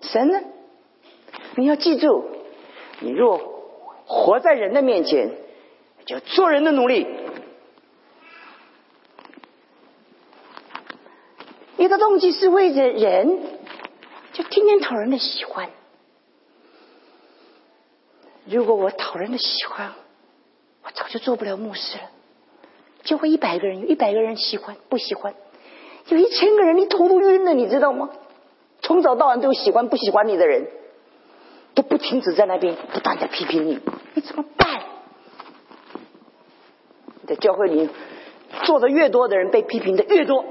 [0.00, 0.40] 神呢？
[1.56, 2.24] 你要记住，
[3.00, 3.38] 你若
[4.06, 5.30] 活在人的面前，
[6.06, 7.06] 就做人的努力。
[11.76, 13.40] 你的动机是为着人，
[14.32, 15.70] 就天天讨人的喜欢。
[18.46, 19.92] 如果我讨人的喜欢，
[20.84, 22.04] 我早就做不了牧师了。
[23.02, 25.34] 就会一百个人，有一百个人喜欢不喜欢？
[26.08, 28.10] 有一千个人，你头都晕了，你知道吗？
[28.82, 30.66] 从早到晚都有喜欢不喜欢你的人，
[31.74, 33.78] 都不停止在那边不断的批评你，
[34.14, 34.82] 你怎么办？
[37.26, 37.88] 在教会里
[38.64, 40.44] 做的越多的人，被批评的越多，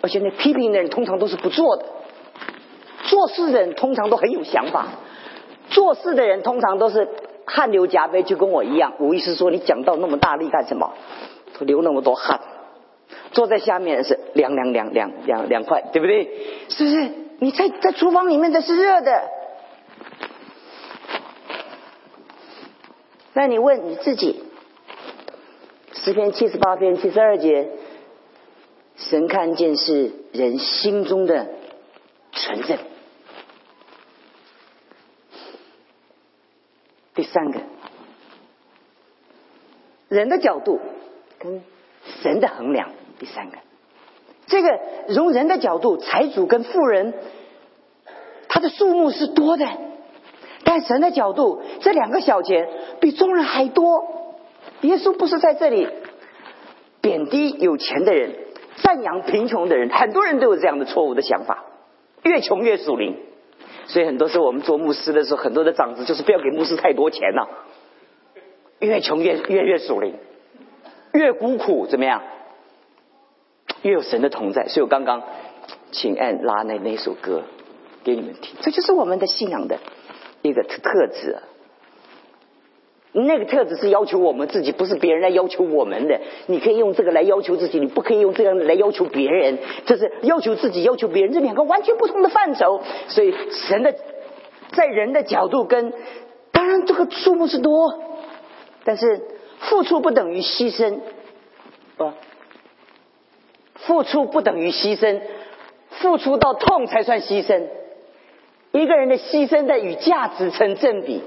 [0.00, 1.84] 而且那批评的人通常都是不做的，
[3.04, 4.88] 做事的人通常都很有想法，
[5.68, 7.08] 做事的人通常都是。
[7.52, 8.94] 汗流浃背，就跟我一样。
[9.00, 10.94] 无意思说，你讲到那么大力干什么？
[11.58, 12.40] 流那么多汗，
[13.32, 16.30] 坐在下面是凉凉凉凉凉凉快，对不对？
[16.70, 17.10] 是不是？
[17.40, 19.22] 你在在厨房里面的是热的。
[23.34, 24.42] 那你问你自己，
[25.92, 27.68] 诗篇七十八篇七十二节，
[28.96, 31.46] 神看见是人心中的
[32.32, 32.78] 纯正。
[37.32, 37.60] 三个，
[40.08, 40.80] 人的角度
[41.38, 41.62] 跟
[42.22, 42.90] 神的衡量。
[43.18, 43.58] 第三个，
[44.46, 44.80] 这个
[45.14, 47.14] 从人的角度，财主跟富人，
[48.48, 49.66] 他的数目是多的，
[50.64, 52.68] 但神的角度，这两个小钱
[53.00, 54.08] 比众人还多。
[54.80, 55.86] 耶稣不是在这里
[57.00, 58.34] 贬低有钱的人，
[58.82, 59.90] 赞扬贫穷的人。
[59.90, 61.64] 很多人都有这样的错误的想法，
[62.22, 63.16] 越穷越属灵。
[63.90, 67.48] 所以很多时候我们做牧师的时候，很多的长子就是不要给牧师太多钱啊。
[68.78, 70.14] 越穷越越越属灵，
[71.12, 72.22] 越孤苦怎么样？
[73.82, 74.68] 越有神的同在。
[74.68, 75.22] 所以我刚刚
[75.90, 77.42] 请按拉那那首歌
[78.04, 79.78] 给你们听，这就是我们的信仰的
[80.42, 81.38] 一个特特质。
[83.12, 86.20] 那个特质是要求我们自己，不是别人来要求我们的。
[86.46, 89.58] 你可以用这个来要求自己，你不可以用这样来要求别人。
[89.84, 92.82] 这是要求自己、要求别人，这两个完全不同的范畴。
[93.08, 93.94] 所以神的
[94.72, 95.92] 在人的角度跟
[96.52, 98.00] 当然这个数目是多，
[98.84, 99.20] 但是
[99.58, 101.00] 付出不等于牺牲，
[101.96, 102.12] 不，
[103.74, 105.20] 付出不等于牺牲，
[105.88, 107.64] 付出到痛才算牺牲。
[108.70, 111.22] 一个人的牺牲的与价值成正比。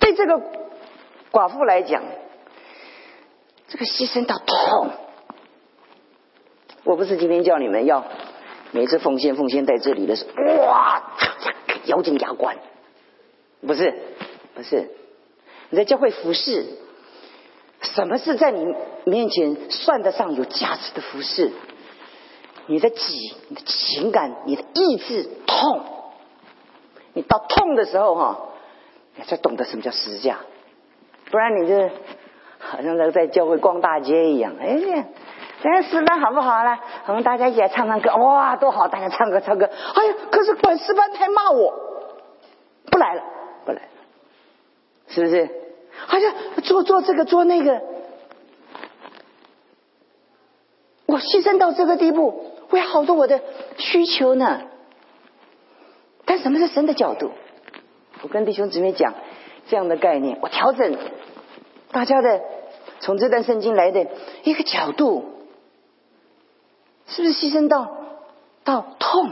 [0.00, 0.38] 对这个
[1.32, 2.02] 寡妇来讲，
[3.68, 4.90] 这个牺牲到痛。
[6.84, 8.04] 我不是今天叫你们要
[8.72, 11.14] 每次奉献奉献在这里的时候，哇，
[11.86, 12.58] 咬紧牙关，
[13.66, 13.94] 不是，
[14.54, 14.90] 不是，
[15.70, 16.66] 你在教会服侍，
[17.80, 18.66] 什么是在你
[19.06, 21.50] 面前算得上有价值的服侍？
[22.66, 25.82] 你的己、你的情感、你的意志痛，
[27.14, 28.48] 你到痛的时候哈。
[29.24, 30.38] 才懂得什么叫十架，
[31.30, 31.88] 不然你就
[32.58, 34.54] 好像那个在教会逛大街一样。
[34.60, 35.04] 哎呀，
[35.62, 36.78] 今天诗班好不好呢？
[37.06, 38.88] 我们大家一起来唱唱歌，哇，多好！
[38.88, 39.66] 大家唱歌唱歌。
[39.66, 41.72] 哎呀，可是管诗班还骂我，
[42.90, 43.22] 不来了，
[43.64, 43.88] 不来了，
[45.08, 45.48] 是不是？
[46.06, 47.80] 好像做做这个做那个，
[51.06, 53.40] 我牺牲到这个地步，为好多我的
[53.76, 54.62] 需求呢。
[56.24, 57.32] 但什么是神的角度？
[58.22, 59.14] 我跟弟兄姊妹讲
[59.68, 60.96] 这样的概念，我调整
[61.90, 62.40] 大家的
[63.00, 64.06] 从这段圣经来的
[64.44, 65.24] 一个角度，
[67.06, 67.90] 是不是牺牲到
[68.64, 69.30] 到痛？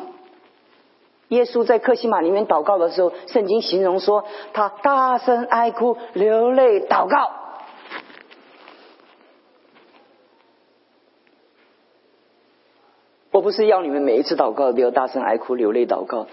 [1.29, 4.24] 耶稣在克西玛里面祷告的时候，圣经形容说
[4.55, 7.31] 他大声哀哭、流泪祷告。
[13.38, 16.27] 我不是要你们每一次祷告都要大声哀哭、流泪祷告。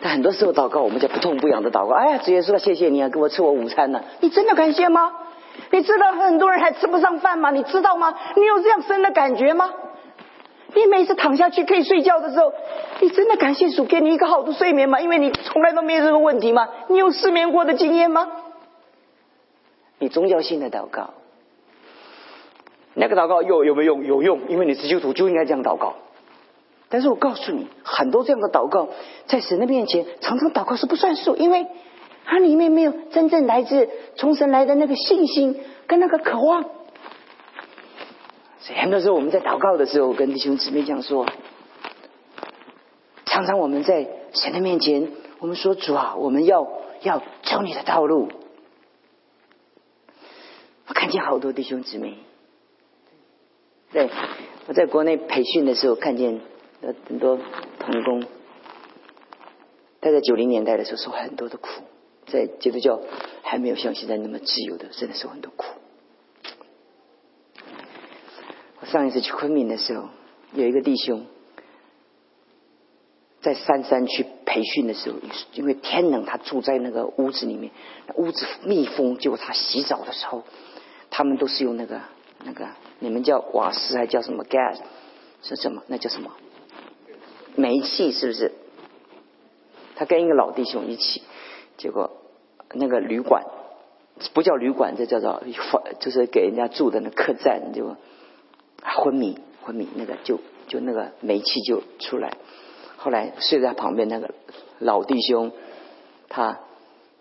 [0.00, 1.94] 但很多时候祷告，我们就不痛不痒的祷告。
[1.96, 4.00] 哎呀，主耶稣，谢谢你啊，给我吃我午餐呢。
[4.20, 5.12] 你真的感谢吗？
[5.72, 7.50] 你知道很多人还吃不上饭吗？
[7.50, 8.14] 你知道吗？
[8.36, 9.70] 你有这样深的感觉吗？
[10.72, 12.52] 你每次躺下去可以睡觉的时候，
[13.00, 15.00] 你真的感谢主给你一个好的睡眠吗？
[15.00, 16.68] 因为你从来都没有这个问题吗？
[16.86, 18.28] 你有失眠过的经验吗？
[19.98, 21.10] 你宗教性的祷告，
[22.94, 24.04] 那个祷告有有没有用？
[24.04, 25.94] 有用，因为你是基督徒就应该这样祷告。
[26.92, 28.90] 但是我告诉你，很多这样的祷告，
[29.24, 31.66] 在神的面前，常常祷告是不算数，因为
[32.26, 36.64] 它里面没有真正来自从神来的那个信心跟那个渴望。
[38.60, 41.26] 所以很多时候我们在祷告的时候，跟弟兄姊妹讲说，
[43.24, 46.68] 常常我们在神的面前，我们说主啊，我们要
[47.00, 48.28] 要走你的道路。
[50.88, 52.18] 我看见好多弟兄姊妹，
[53.92, 54.10] 对
[54.66, 56.42] 我在国内培训的时候看见。
[56.82, 57.38] 很多
[57.78, 58.24] 童工，
[60.00, 61.68] 他在九零年代的时候受很多的苦，
[62.26, 63.00] 在基督教
[63.42, 65.66] 还没有像现在那么自由的，真的受很多苦。
[68.80, 70.08] 我上一次去昆明的时候，
[70.54, 71.24] 有一个弟兄
[73.40, 75.18] 在三山去培训的时候，
[75.52, 77.72] 因为天冷，他住在那个屋子里面，
[78.16, 80.42] 屋子密封，结果他洗澡的时候，
[81.10, 82.00] 他们都是用那个
[82.44, 82.68] 那个，
[82.98, 84.78] 你们叫瓦斯还叫什么 gas？
[85.42, 85.82] 是什么？
[85.86, 86.32] 那叫什么？
[87.56, 88.52] 煤气是不是？
[89.94, 91.22] 他跟一个老弟兄一起，
[91.76, 92.10] 结果
[92.72, 93.44] 那个旅馆
[94.34, 95.42] 不叫旅馆，这叫做
[96.00, 97.96] 就是给人家住的那客栈，就
[98.82, 102.36] 昏迷昏迷，那个就就那个煤气就出来。
[102.96, 104.30] 后来睡在旁边那个
[104.78, 105.52] 老弟兄，
[106.28, 106.60] 他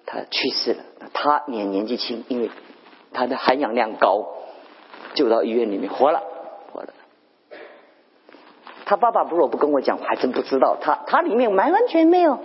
[0.06, 0.84] 他去世了。
[1.14, 2.50] 他年年纪轻，因为
[3.12, 4.26] 他的含氧量高，
[5.14, 6.24] 就到医院里面活了。
[8.92, 10.76] 他爸爸如果不跟我讲，我还真不知道。
[10.82, 12.40] 他他里面完完全没有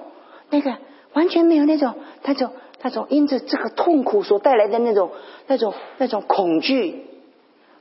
[0.48, 0.76] 那个，
[1.12, 5.10] 完全没有那种那种那种因着这个痛苦所带来的那种、
[5.48, 7.04] 那种、那种恐惧。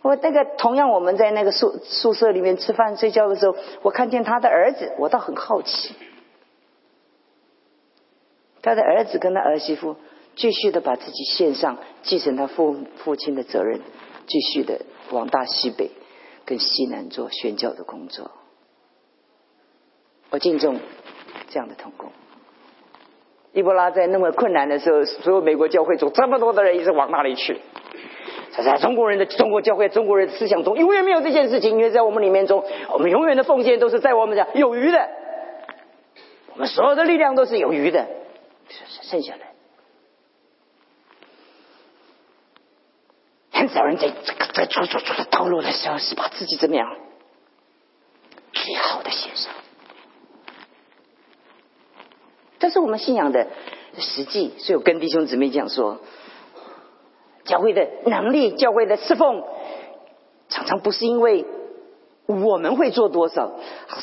[0.02, 5.94] 我那个同样，我们在那个宿宿舍里面吃饭睡觉的时候，我看见他的儿子，我倒很好奇。
[8.64, 9.96] 他的儿子跟他儿媳妇
[10.36, 13.82] 继续的把自己献上，继承他父父亲的责任，
[14.26, 15.92] 继续的往大西北
[16.46, 18.32] 跟西南做宣教的工作。
[20.36, 20.82] 我敬重
[21.48, 22.12] 这样的同工。
[23.54, 27.62] 伊波拉在那么困难的时候，所有美国教会中这么多的人一直往那里去。
[28.52, 31.72] 在中国人的中国教会、中国人思想中，永远没有这件事情。
[31.72, 35.10] 因为在我们里面中，我们永远的奉献都是在我们讲有余的，
[36.54, 38.06] 我们所有的力量都是有余的，
[39.04, 39.40] 剩下的。
[43.52, 46.94] 很少人在这个在出出出的道路的时候，是把自己怎么样
[48.52, 49.54] 最好的献上。
[52.66, 53.46] 这是我们信仰的
[54.00, 56.00] 实际，所以我跟弟兄姊妹讲说。
[57.44, 59.44] 教会的能力，教会的侍奉，
[60.50, 61.46] 常常不是因为
[62.26, 63.52] 我们会做多少，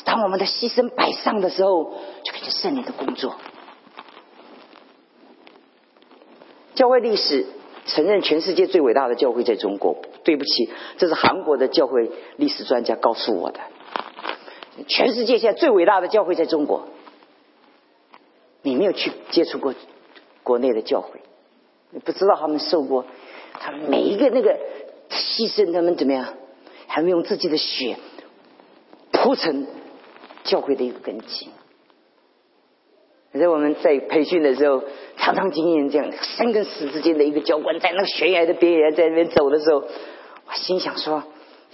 [0.05, 1.91] 当我们的牺牲摆上的时候，
[2.23, 3.35] 就开始圣灵的工作。
[6.73, 7.45] 教会历史
[7.85, 9.97] 承认全世界最伟大的教会在中国。
[10.23, 13.59] 对不起，这是韩国的教会历史专家告诉我的。
[14.87, 16.87] 全世界现在最伟大的教会在中国。
[18.63, 19.75] 你没有去接触过
[20.41, 21.21] 国内的教会，
[21.91, 23.05] 你不知道他们受过。
[23.53, 24.57] 他们每一个那个
[25.09, 26.33] 牺牲，他们怎么样？
[26.87, 27.97] 还没用自己的血
[29.11, 29.67] 铺成
[30.43, 31.49] 教会的一个根基。
[33.31, 34.83] 在我们在培训的时候，
[35.17, 41.23] 常常经验这样，生跟死之间的一个交关，在那个悬崖的边缘，在那边走的时候，我心想说，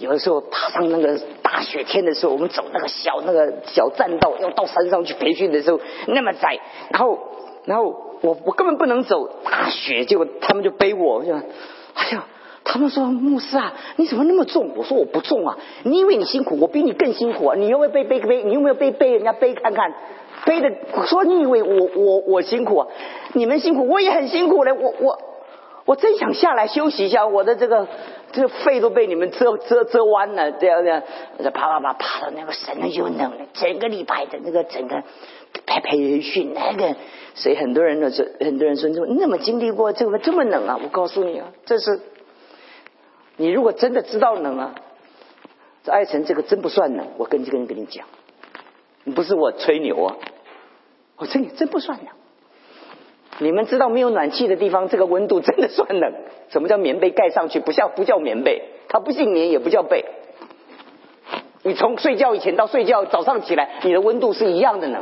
[0.00, 6.58] 有的时候爬上那个大雪天的时候，我们走那个小那个小栈道，要到山上去培训的时候，那么窄，
[6.90, 7.18] 然后
[7.66, 11.34] 然后我我根本不能走，大雪，结果他们就背我，就。
[11.34, 12.24] 哎呀，
[12.64, 14.70] 他们说牧师啊，你怎么那么重？
[14.74, 17.54] 我说我不重啊，你以为你辛苦，我比你更辛苦啊！
[17.56, 18.42] 你有没有背背背？
[18.42, 19.92] 你有没有背背人家背看看？
[20.46, 20.70] 背的
[21.04, 22.88] 说你以为我我我辛苦啊？
[23.34, 24.72] 你们辛苦，我也很辛苦嘞！
[24.72, 25.18] 我我
[25.84, 27.86] 我真想下来休息一下，我的这个
[28.32, 31.02] 这肺都被你们遮遮遮弯了，这样这样，
[31.52, 35.02] 啪啪啪啪的那个神了又冷了，整个礼拜的那个整个
[35.66, 36.96] 培培训那个。
[37.34, 40.78] 所以很多人呢，说很多人说，你怎么经历过这个这么冷啊？
[40.82, 42.00] 我告诉你啊，这是
[43.36, 44.74] 你如果真的知道冷啊，
[45.84, 47.08] 这爱神这个真不算冷。
[47.18, 48.06] 我跟这个人跟你讲，
[49.14, 50.16] 不是我吹牛啊，
[51.16, 52.08] 我真真不算冷。
[53.40, 56.12] 你们知道没有暖气的地方，这个温度真的算冷。
[56.50, 57.58] 什么叫棉被盖上去？
[57.58, 60.04] 不叫不叫棉被，它不姓棉，也不叫被。
[61.62, 65.00] 你从睡觉以前到睡觉早上起来，你的温度是一样的冷。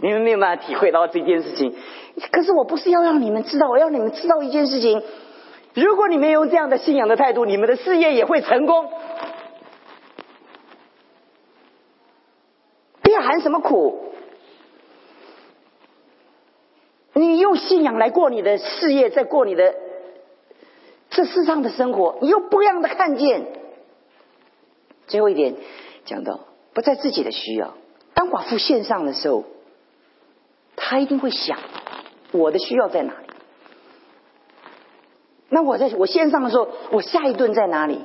[0.00, 1.74] 你们没有办法体会到这件事情，
[2.30, 5.02] 可是我不是要让你们知道，我要你们知道一件事情：
[5.74, 8.90] 如果你们用这样的信仰的态度，你们的事业也会成功。
[13.02, 14.12] 不要喊什么苦，
[17.18, 19.74] 你用信仰来过你的事业，在过你的
[21.10, 23.46] 这世上的生活，你又不一样的看见。
[25.06, 25.56] 最后一点
[26.04, 26.40] 讲到，
[26.74, 27.74] 不在自己的需要，
[28.14, 29.44] 当寡妇献上的时候。
[30.80, 31.58] 他一定会想，
[32.30, 33.26] 我的需要在哪里？
[35.50, 37.98] 那我在我线上的时候，我下一顿在哪里？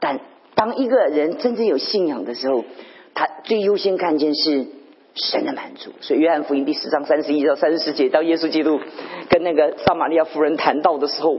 [0.00, 0.20] 但
[0.54, 2.64] 当一个人真正有信仰的时候，
[3.14, 4.66] 他最优先看见是
[5.14, 5.90] 神的满足。
[6.00, 8.80] 所以约翰福音第四章三十一到三十四节，到耶稣基督
[9.28, 11.38] 跟那个撒玛利亚夫人谈到的时候，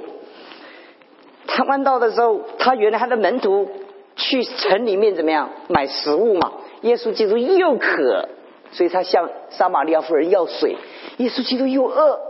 [1.47, 3.69] 谈完道的时候，他原来他的门徒
[4.15, 6.51] 去城里面怎么样买食物嘛？
[6.81, 8.29] 耶稣基督又渴。
[8.73, 10.77] 所以他向撒玛利亚夫人要水，
[11.17, 12.21] 耶稣基督又饿。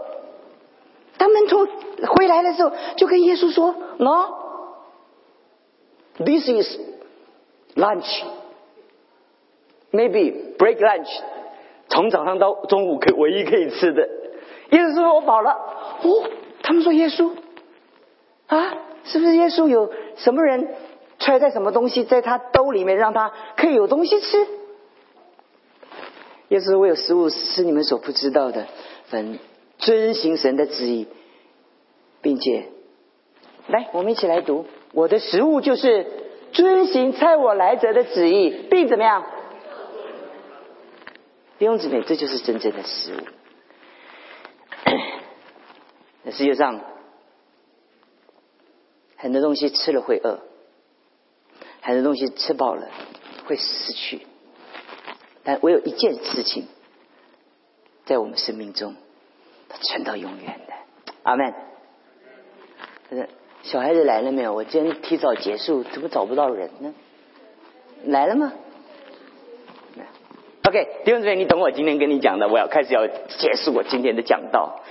[1.19, 1.67] 当门徒
[2.07, 4.25] 回来的时候，就跟耶稣说：“No,
[6.17, 6.79] this is
[7.75, 8.23] lunch,
[9.91, 11.09] maybe break lunch。
[11.91, 14.09] 从早上到中午可唯一可以吃的。”
[14.71, 15.51] 耶稣说：“我饱了。”
[16.01, 16.23] 哦，
[16.63, 17.31] 他们说：“耶稣
[18.47, 20.69] 啊，是不是耶稣有什么人
[21.19, 24.47] 揣在什么东西在他兜里面，让他可以有东西吃？”
[26.49, 28.65] 耶稣我有食物是你们所不知道的，
[29.09, 29.39] 很
[29.77, 31.07] 遵行神的旨意，
[32.21, 32.65] 并且，
[33.67, 34.65] 来，我们一起来读。
[34.93, 36.05] 我的食物就是
[36.51, 39.23] 遵行差我来者的旨意，并怎么样？
[41.61, 43.19] 弟兄姊妹，这就是真正的食物。
[46.23, 46.81] 那世界上
[49.15, 50.39] 很多东西吃了会饿，
[51.83, 52.89] 很多东西吃饱了
[53.45, 54.25] 会失去。
[55.43, 56.67] 但我有一件事情
[58.05, 58.95] 在我们生命中，
[59.69, 60.73] 它存到永远的。
[61.21, 61.53] 阿门。
[63.61, 64.55] 小孩子来了没有？
[64.55, 66.95] 我今天提早结束，怎么找不到人呢？
[68.05, 68.51] 来了吗
[70.67, 74.81] ？OK，弟兄姊妹，你懂我今天跟你讲的，我要开始要结束我今天的讲道。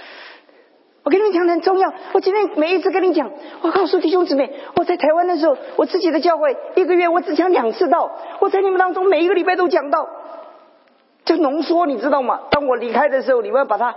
[1.03, 1.93] 我跟你们讲的很重要。
[2.13, 3.31] 我今天每一次跟你讲，
[3.63, 8.11] 我告诉弟兄姊妹，我在台湾的时候，我自己的教会一个月我只讲两次道。
[8.41, 10.07] 我在你们当中每一个礼拜都讲到，
[11.25, 12.41] 就浓缩，你知道吗？
[12.51, 13.97] 当我离开的时候，你们要把它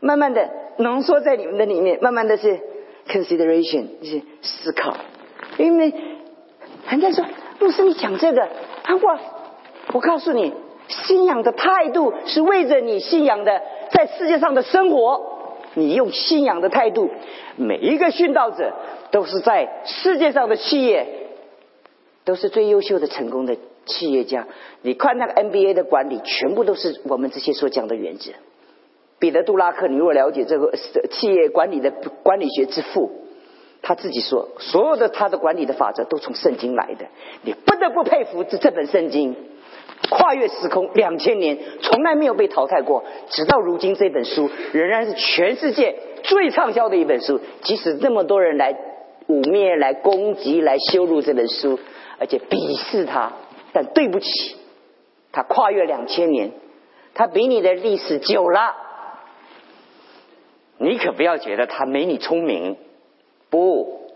[0.00, 2.58] 慢慢的浓缩在你们的里面，慢慢的是
[3.06, 4.96] consideration，是思考。
[5.56, 5.94] 因为
[6.88, 7.24] 人家说，
[7.60, 8.48] 牧师你讲这个，
[9.00, 9.18] 我
[9.92, 10.52] 我告诉你，
[10.88, 15.32] 信仰的态度是为着你信仰的在世界上的生活。
[15.76, 17.10] 你用信仰的态度，
[17.56, 18.72] 每一个殉道者
[19.10, 21.06] 都是在世界上的企业，
[22.24, 24.46] 都是最优秀的成功的企业家。
[24.82, 28.30] 你看那个 NBA 的管理，全部都是我们这些所讲的原则。
[29.18, 30.72] 彼得·杜拉克，你如果了解这个
[31.10, 31.90] 企业管理的
[32.22, 33.10] 管理学之父，
[33.82, 37.06] 他自己说，所有的他的管理的法则都从圣经来的。
[37.42, 39.34] 你不得不佩服这这本圣经。
[40.10, 43.04] 跨越时空两千年，从来没有被淘汰过。
[43.30, 47.40] 直到如今，这本书仍然是全世界最畅销的一本书。
[47.62, 48.76] 即使这么多人来
[49.28, 51.78] 污蔑、来攻击、来羞辱这本书，
[52.18, 53.32] 而且鄙视它，
[53.72, 54.56] 但对不起，
[55.32, 56.52] 它跨越两千年，
[57.14, 58.74] 它比你的历史久了。
[60.78, 62.76] 你可不要觉得他没你聪明，
[63.48, 64.10] 不，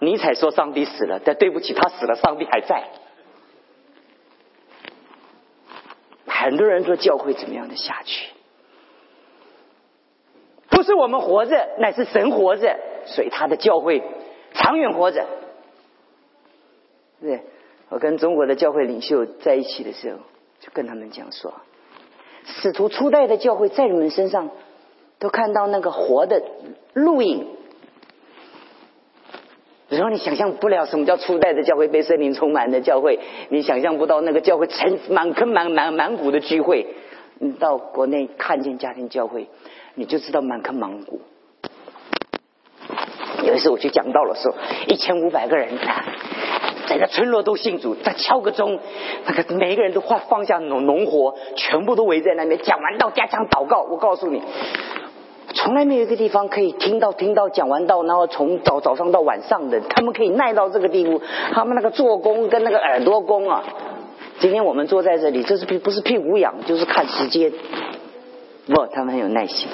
[0.00, 2.84] 尼采说上帝死了，但对不起，他死了，上帝还在。
[6.46, 8.30] 很多人说教会怎么样的下去？
[10.70, 14.00] 不是我们活着，乃是神活着，所以他的教会
[14.54, 15.26] 长远活着。
[17.20, 17.42] 对，
[17.88, 20.18] 我跟中国的教会领袖在一起的时候，
[20.60, 21.52] 就跟他们讲说：，
[22.44, 24.50] 使徒初代的教会在你们身上
[25.18, 26.40] 都看到那个活的
[26.94, 27.48] 录影。
[29.96, 33.18] 然后你想象不了什么叫初代的教会被森林充满的教会，
[33.48, 36.86] 你想象不到那个教会成满坑满满满谷的聚会。
[37.38, 39.48] 你到国内看见家庭教会，
[39.94, 41.22] 你就知道满坑满谷。
[43.42, 44.54] 有一次我去讲道的时候，
[44.86, 45.78] 一千五百个人，
[46.86, 48.78] 整个村落都信主，再敲个钟，
[49.24, 53.82] 那个每个人都放放下农农活，全部都围在那边讲完道加强祷告。
[53.82, 54.42] 我告诉你。
[55.56, 61.22] 从来没有一个地方可以听到听到讲完到，然后从早早上到晚上的，他们可以耐到这个地步。
[61.52, 63.64] 他们那个做工跟那个耳朵功啊，
[64.38, 67.52] 今天我们坐在这里，这是屁不是屁股痒，就是看时间。
[68.66, 69.68] 不，他们很有耐心。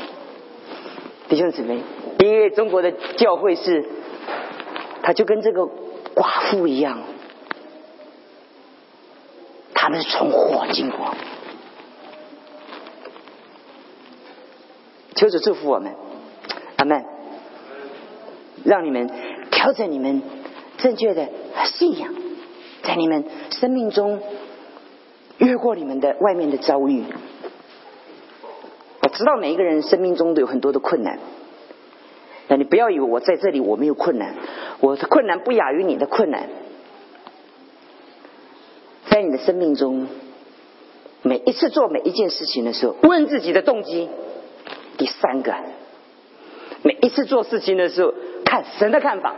[1.28, 1.80] 弟兄姊妹，
[2.20, 3.84] 因为中国的教会是，
[5.02, 5.62] 他就跟这个
[6.14, 7.00] 寡妇一样，
[9.74, 11.14] 他们是从火经过。
[15.14, 15.94] 求主祝福我们，
[16.76, 17.04] 阿门。
[18.64, 19.10] 让你们
[19.50, 20.22] 调整你们
[20.78, 21.28] 正确的
[21.64, 22.14] 信仰，
[22.84, 24.20] 在你们生命中
[25.38, 27.02] 越过你们的外面的遭遇。
[29.00, 31.18] 我知道每一个人生命中都有很多的困难，
[32.46, 34.36] 那你不要以为我在这里我没有困难，
[34.78, 36.48] 我的困难不亚于你的困难。
[39.08, 40.06] 在你的生命中，
[41.22, 44.08] 每一次做每一件事情的时候，问自己的动机。
[45.02, 45.52] 第三个，
[46.84, 49.32] 每一次做事情的时候，看神的看法；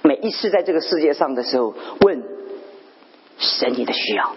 [0.00, 2.22] 每一次在这个世界上的时候，问
[3.36, 4.36] 神你的需要。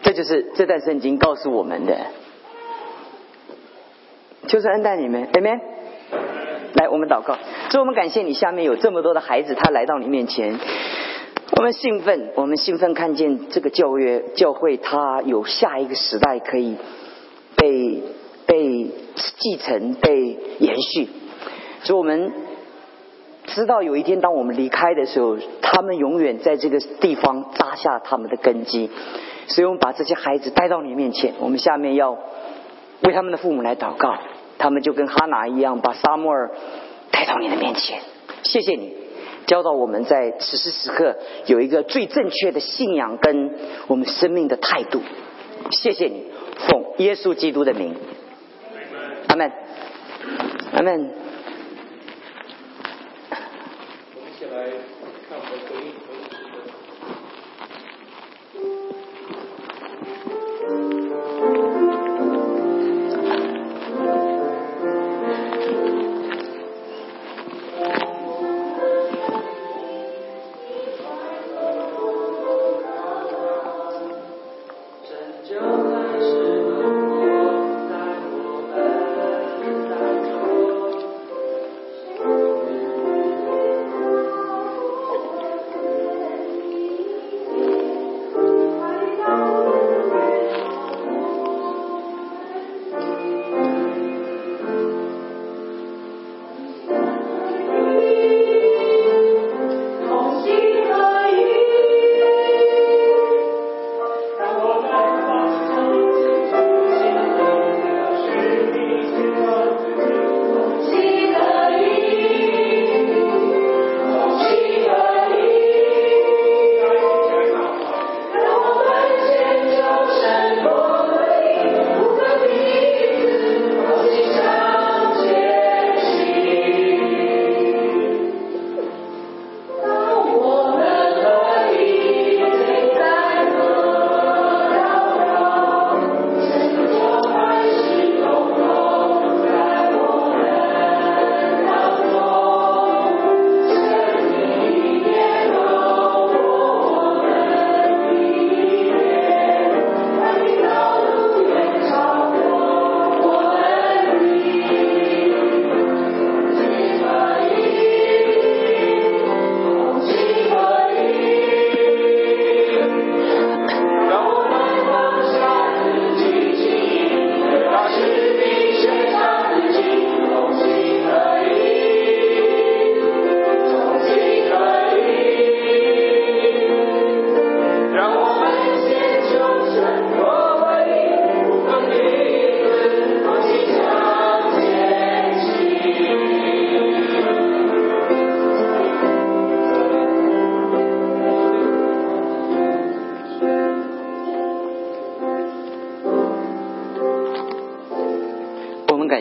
[0.00, 1.98] 这就是这段圣经告诉我们的，
[4.46, 5.60] 就是恩待你们，amen。
[6.76, 7.36] 来，我们祷告，
[7.68, 10.58] 所以我们感谢你，下面有这么多的孩子，他来到你面前。
[11.52, 16.76] 我们兴奋，我们兴奋看见这个教约教会，它有下一个时代可以
[17.56, 18.02] 被
[18.46, 18.90] 被
[19.36, 21.08] 继承、被延续。
[21.82, 22.32] 所以我们
[23.46, 28.90] 知道有一天，当我们离开的时候，他们永远在这个地方扎下他们的根基。
[29.46, 32.18] 所以我们把这些孩子带到你面前，我们下面要
[33.02, 34.16] 为他们的父母来祷告。
[34.56, 36.50] 他们就跟哈拿一样，把沙摩尔
[37.10, 38.00] 带到你的面前。
[38.44, 39.03] 谢谢你。
[39.46, 41.16] 教导我们在此时此刻
[41.46, 43.52] 有一个最正确的信仰跟
[43.86, 45.00] 我们生命的态度。
[45.70, 46.24] 谢谢你，
[46.68, 47.94] 奉耶稣基督的名，
[49.28, 49.52] 阿门，
[50.72, 51.23] 阿门。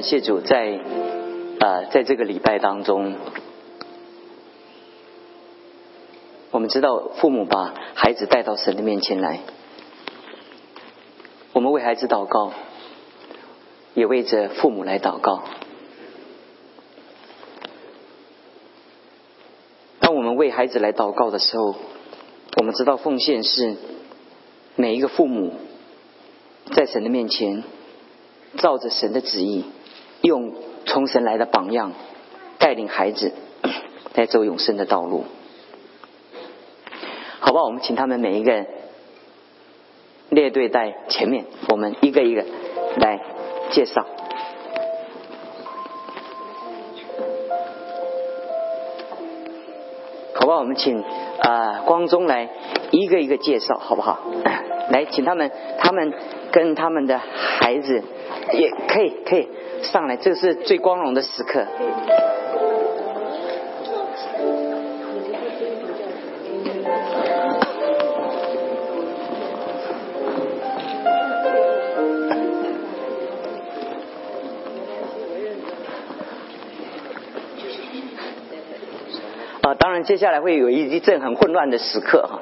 [0.04, 0.82] 谢主，在
[1.60, 3.16] 呃，在这个礼拜当中，
[6.52, 9.40] 我们知道父母把孩子带到神的面前来，
[11.54, 12.52] 我们为孩子祷告，
[13.94, 15.42] 也为着父母来祷告。
[20.00, 21.76] 当我们为孩子来祷告的时候，
[22.58, 23.78] 我们知道奉献是
[24.76, 25.54] 每一个父母
[26.76, 27.64] 在神的面前。
[28.56, 29.66] 照着神的旨意，
[30.24, 30.54] 用
[30.86, 31.92] 从神来的榜样
[32.58, 33.34] 带领孩子
[34.16, 35.26] 来走永生的道路，
[37.40, 37.62] 好吧？
[37.64, 38.68] 我们请他们每一个人
[40.30, 42.46] 列队在前面，我们一个一个
[42.98, 43.20] 来
[43.72, 44.06] 介绍，
[50.34, 50.58] 好吧？
[50.58, 51.04] 我们请
[51.40, 52.50] 啊光中来
[52.92, 54.20] 一个一个介绍，好不好？
[54.92, 56.14] 来，请他们，他们
[56.52, 58.04] 跟他们的孩子。
[58.52, 59.48] 也可以，可以
[59.84, 61.66] 上来，这是最光荣的时刻。
[79.74, 82.42] 啊，当然，接下来会有一一阵很混乱的时刻哈，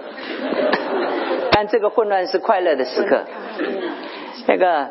[1.51, 3.23] 但这个混乱是快乐的时刻，
[4.47, 4.87] 那个。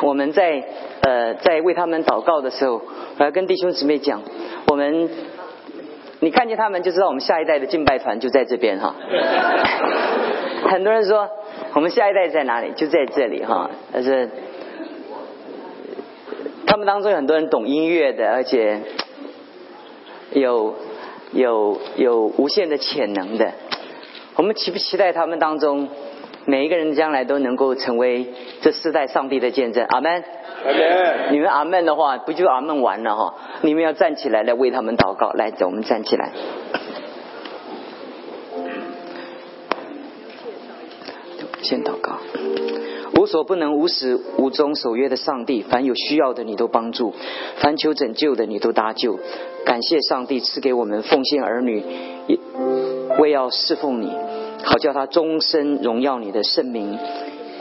[0.00, 0.62] 我们在
[1.00, 2.80] 呃在为他们祷告的时候，
[3.18, 4.22] 我要跟弟兄姊妹讲，
[4.68, 5.08] 我们
[6.20, 8.94] 你看见他们就知道我们下一代的敬拜团就在这边哈。
[10.70, 11.28] 很多人说
[11.74, 12.72] 我们下一代在哪里？
[12.76, 13.70] 就在这里哈。
[13.92, 14.30] 但是
[16.66, 18.80] 他们当中有很多人懂音乐的，而且
[20.30, 20.76] 有
[21.32, 23.52] 有有无限的潜能的。
[24.36, 25.88] 我们期不期待他们当中？
[26.44, 30.24] 每一个人将来都能够成为这世代上帝的见证，阿门。
[30.64, 31.32] 阿门。
[31.32, 33.34] 你们阿门的话，不就阿门完了哈？
[33.60, 36.30] 你们要站起来来为他们祷告，来，走，我们站起来。
[41.60, 42.18] 先祷告。
[43.16, 47.12] 无所不能、无始无终、守约的上帝，凡有需要的你都帮助，
[47.56, 49.18] 凡求拯救的你都搭救。
[49.64, 51.82] 感谢上帝赐给我们奉献儿女，
[53.18, 54.12] 为要侍奉你。
[54.64, 56.98] 好叫他终身荣耀你的圣名。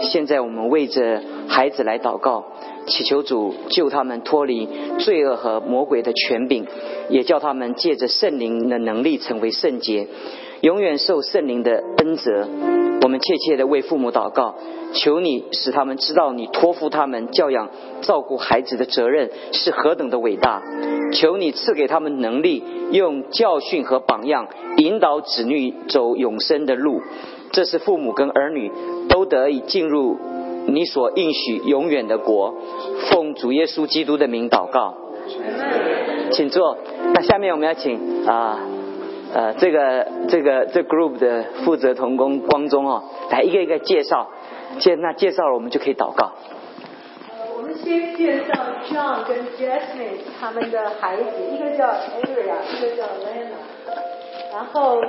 [0.02, 2.46] 现在我们为着孩子来祷告，
[2.86, 4.68] 祈求主救他们脱离
[5.00, 6.66] 罪恶和魔鬼的权柄，
[7.10, 10.08] 也叫他们借着圣灵的能力成为圣洁，
[10.62, 12.48] 永远受圣灵的恩泽。
[13.02, 14.56] 我们切切的为父母祷告，
[14.94, 17.70] 求你使他们知道你托付他们教养、
[18.02, 20.62] 照顾孩子的责任是何等的伟大。
[21.14, 27.02] 求你赐给他们能力，用教训和榜样引导子女走永生的路。
[27.52, 28.72] 这是父母跟儿女
[29.08, 30.18] 都得以进入
[30.68, 32.54] 你所应许永远的国。
[33.10, 34.96] 奉主耶稣基督的名祷告，
[36.32, 36.78] 请坐。
[37.14, 38.60] 那下面我们要请啊。
[39.34, 44.28] 呃这个这个这 group 的负责同工光中哦，来一个一个介绍，
[44.80, 46.32] 介那介绍了我们就可以祷告。
[47.56, 48.54] 我们先介绍
[48.90, 53.60] John 跟 Jasmine 他们的孩子，一个叫 Aria，一个叫 Lena。
[54.54, 55.02] 然后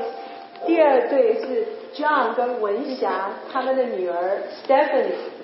[0.66, 5.36] 第二对是 John 跟文霞他们的女儿 Stephanie。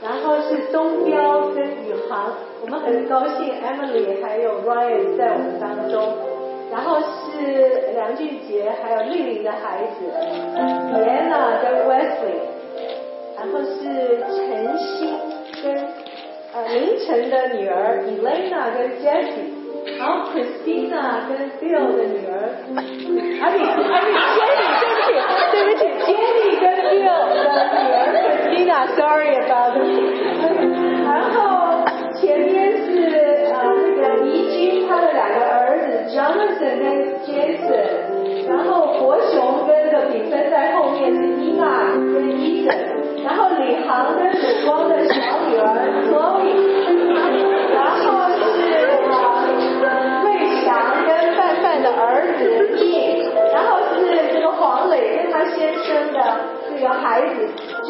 [0.00, 6.14] 然后是东彪跟宇航，我们很高兴 Emily 还有 Ryan 在我们当中。
[6.70, 9.94] 然后是是梁俊杰，还有丽玲的孩子
[10.56, 12.38] ，Diana 跟 Wesley，
[13.36, 13.74] 然后是
[14.36, 14.88] 陈星
[15.62, 15.64] 跟
[16.54, 19.50] 呃凌晨的女儿 Elena 跟 Jessie，
[19.98, 21.30] 然后 Christina 跟
[21.60, 22.32] Bill 的女儿，
[22.74, 22.78] 啊你
[23.40, 25.10] 啊你 Jenny 对不起
[25.50, 29.84] 对不起 Jenny 跟 Bill 的女儿 Christina，Sorry about it，
[31.04, 31.36] 然后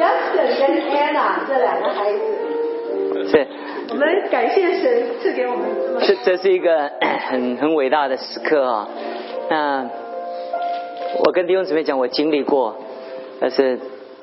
[0.02, 3.28] Justin 跟 Anna 这两个孩子。
[3.30, 3.46] 是。
[3.90, 6.90] 我们感谢神赐给我们这么这这是一个
[7.28, 8.88] 很很伟大的时刻啊！
[9.50, 9.86] 那
[11.22, 12.76] 我跟弟兄姊妹讲，我经历过，
[13.38, 13.78] 但是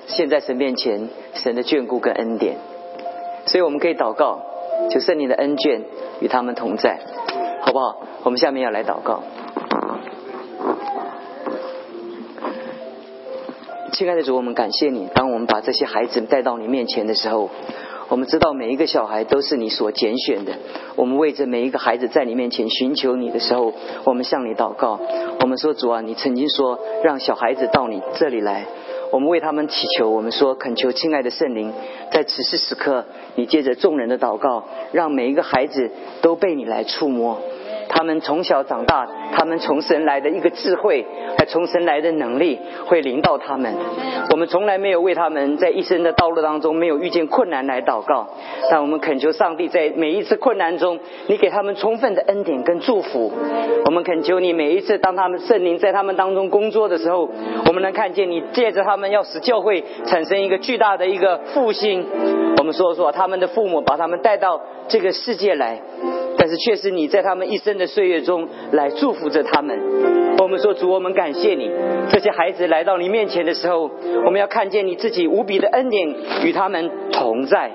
[0.07, 2.55] 现在神面前，神的眷顾跟恩典，
[3.45, 4.39] 所以我们可以祷告，
[4.89, 5.81] 求圣灵的恩眷
[6.19, 6.99] 与他们同在，
[7.61, 8.01] 好不好？
[8.23, 9.21] 我们下面要来祷告。
[13.99, 17.49] 亲爱的主，我们感谢你，当我们把这些孩子带到你面前的时候。
[18.07, 20.53] 我们知道每一个小孩都是你所拣选的。
[20.95, 23.73] 我们为着每一个孩子在你面前寻求你的时候，
[24.05, 24.97] 我们向你祷告。
[25.41, 28.67] 我们说主啊，你曾经说让小孩子到你这里来，
[29.11, 30.09] 我们为他们祈求。
[30.09, 31.73] 我们说恳求亲爱的圣灵，
[32.13, 33.03] 在此时此刻，
[33.35, 35.91] 你借着众人的祷告，让每一个孩子
[36.21, 37.41] 都被你来触摸。
[37.89, 41.05] 他们从小长大，他们从神来的一个智慧，
[41.37, 43.73] 还从神来的能力，会领导他们。
[44.31, 48.27] 我们从来没有为他们在一生的道路当中没有遇见困难来祷告，
[48.69, 53.33] 但我们恳求上帝在每一次困难中，你给他们充分的恩典跟祝福。
[53.85, 57.27] 我们恳求你每一次当他们圣灵在他们当中工作的时候，
[57.65, 62.05] 我们能看见你借着他们要使教会产生一个巨大的一个复兴。
[62.59, 65.81] 我们说说他们的父母把他们带到这个世界来。
[66.49, 69.79] 是，却是你在他们一生的岁月中来祝福着他们。
[70.39, 71.69] 我们说主，我们感谢你。
[72.11, 73.91] 这些孩子来到你面前的时候，
[74.25, 77.71] 我们要看见你自己无比的恩典与他们同在，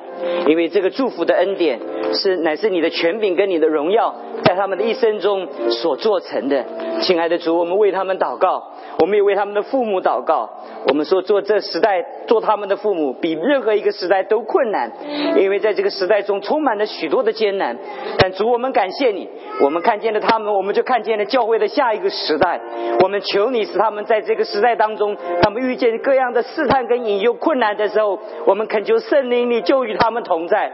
[0.47, 1.81] 因为这个祝福的恩典
[2.13, 6.65] 是乃是你的权柄跟你的荣耀在他们的一生中所做成的。
[7.03, 8.71] 亲爱的主，我们为他们祷告。
[9.01, 10.49] 我们也为他们的父母祷告。
[10.87, 14.93] 我们说，做这时代做他们的父母，比任何一个时代都困难，
[15.37, 17.77] 因为在这个时代中充满了许多的艰难。
[18.19, 19.29] 但主，我们感谢你，
[19.61, 22.61] 我们看见了他们，我们就看见了教会的下一个时代。
[23.01, 30.73] 我们求你使他们在这个时代当中，他们遇见各样的试探跟引诱困难的时候，我们恳求圣灵，你就与他们们同在。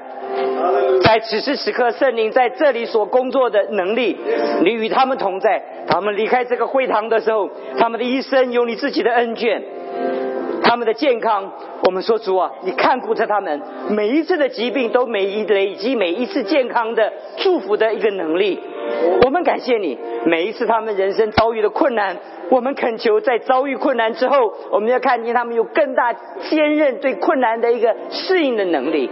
[1.03, 4.17] 在此时此刻，圣灵在这里所工作的能力，
[4.63, 5.61] 你与他们同在。
[5.89, 9.61] 他们离开这个会堂的时候，他们的一生有你自己的恩眷。
[10.71, 11.51] 他们的健康，
[11.83, 18.61] 我们说主啊，你看顾着他们，每一次的疾病都每一累积每一次健康的祝福的一个能力。
[19.25, 22.17] 我们感谢你，每一次他们人生遭遇的困难，
[22.51, 29.11] 我们恳求在遭遇困难之后，我们要看见他们有更大坚韧对困难的一个适应的能力。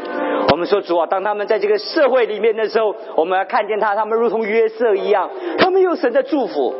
[0.53, 5.29] 我们说主啊，当他们在这个社会里面的时候，我们要看见他，他们如同约瑟一样，
[5.59, 6.73] 他们有神的祝福。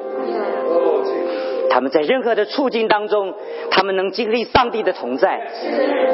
[1.71, 3.35] 他们在任何的处境当中，
[3.71, 5.41] 他们能经历上帝的同在，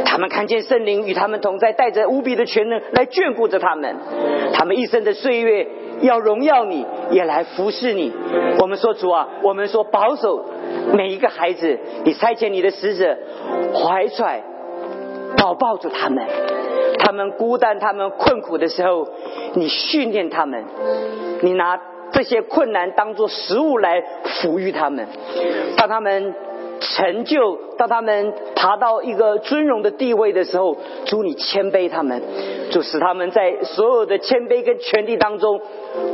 [0.05, 3.97] 他们看见圣灵与他们同在，带着无比的全能来眷顾着他们。
[4.53, 5.67] 他们一生的岁月
[6.01, 8.13] 要荣耀你，也来服侍你。
[8.61, 10.45] 我们说主啊，我们说保守
[10.93, 13.17] 每一个孩子，你差遣你的使者
[13.75, 14.43] 怀揣
[15.37, 16.25] 保抱住他们，
[16.99, 19.09] 他们孤单、他们困苦的时候，
[19.55, 20.65] 你训练他们，
[21.43, 21.81] 你拿。
[22.15, 25.07] 这些困难当做食物来抚育他们，
[25.77, 26.33] 当他们
[26.79, 32.23] 成就，当他们爬到一个尊荣的地位的时候，主你谦卑他们，
[32.71, 35.61] 就使他们在所有的谦卑跟权力当中，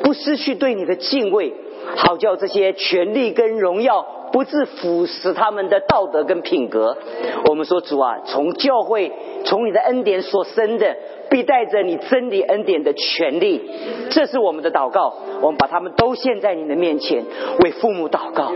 [0.02, 1.52] 不失去对你的敬畏，
[1.96, 6.96] 好叫这些权力跟荣耀不致腐蚀他们的道德跟品格。
[7.44, 9.12] 我们说主啊，从教会，
[9.44, 10.96] 从你的恩典所生的。
[11.30, 13.70] 必带着你真理恩典的权利，
[14.10, 15.14] 这是我们的祷告。
[15.40, 17.24] 我们把他们都献在你的面前，
[17.64, 18.52] 为父母祷告，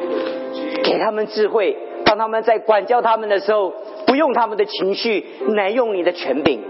[0.83, 1.77] 给他们智慧。
[2.05, 3.72] 当他们在管教他们的时候，
[4.07, 6.61] 不用他们的情绪，乃用你的权柄。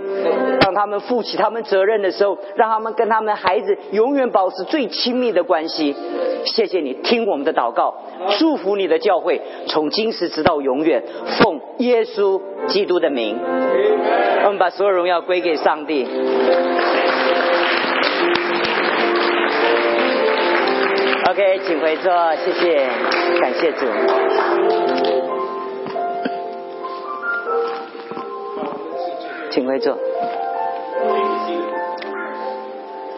[0.61, 5.95] 当他们负起他们责任的时候，让他们跟他们孩子永远保持最亲密的关系。
[6.45, 7.95] 谢谢你听我们的祷告，
[8.39, 11.03] 祝福你的教会，从今时直到永远，
[11.39, 13.39] 奉耶稣基督的名。
[14.45, 16.07] 我们把所有荣耀归给上帝。
[21.30, 22.87] OK，请回座，谢谢，
[23.41, 25.13] 感谢主。
[29.55, 29.96] 请回座。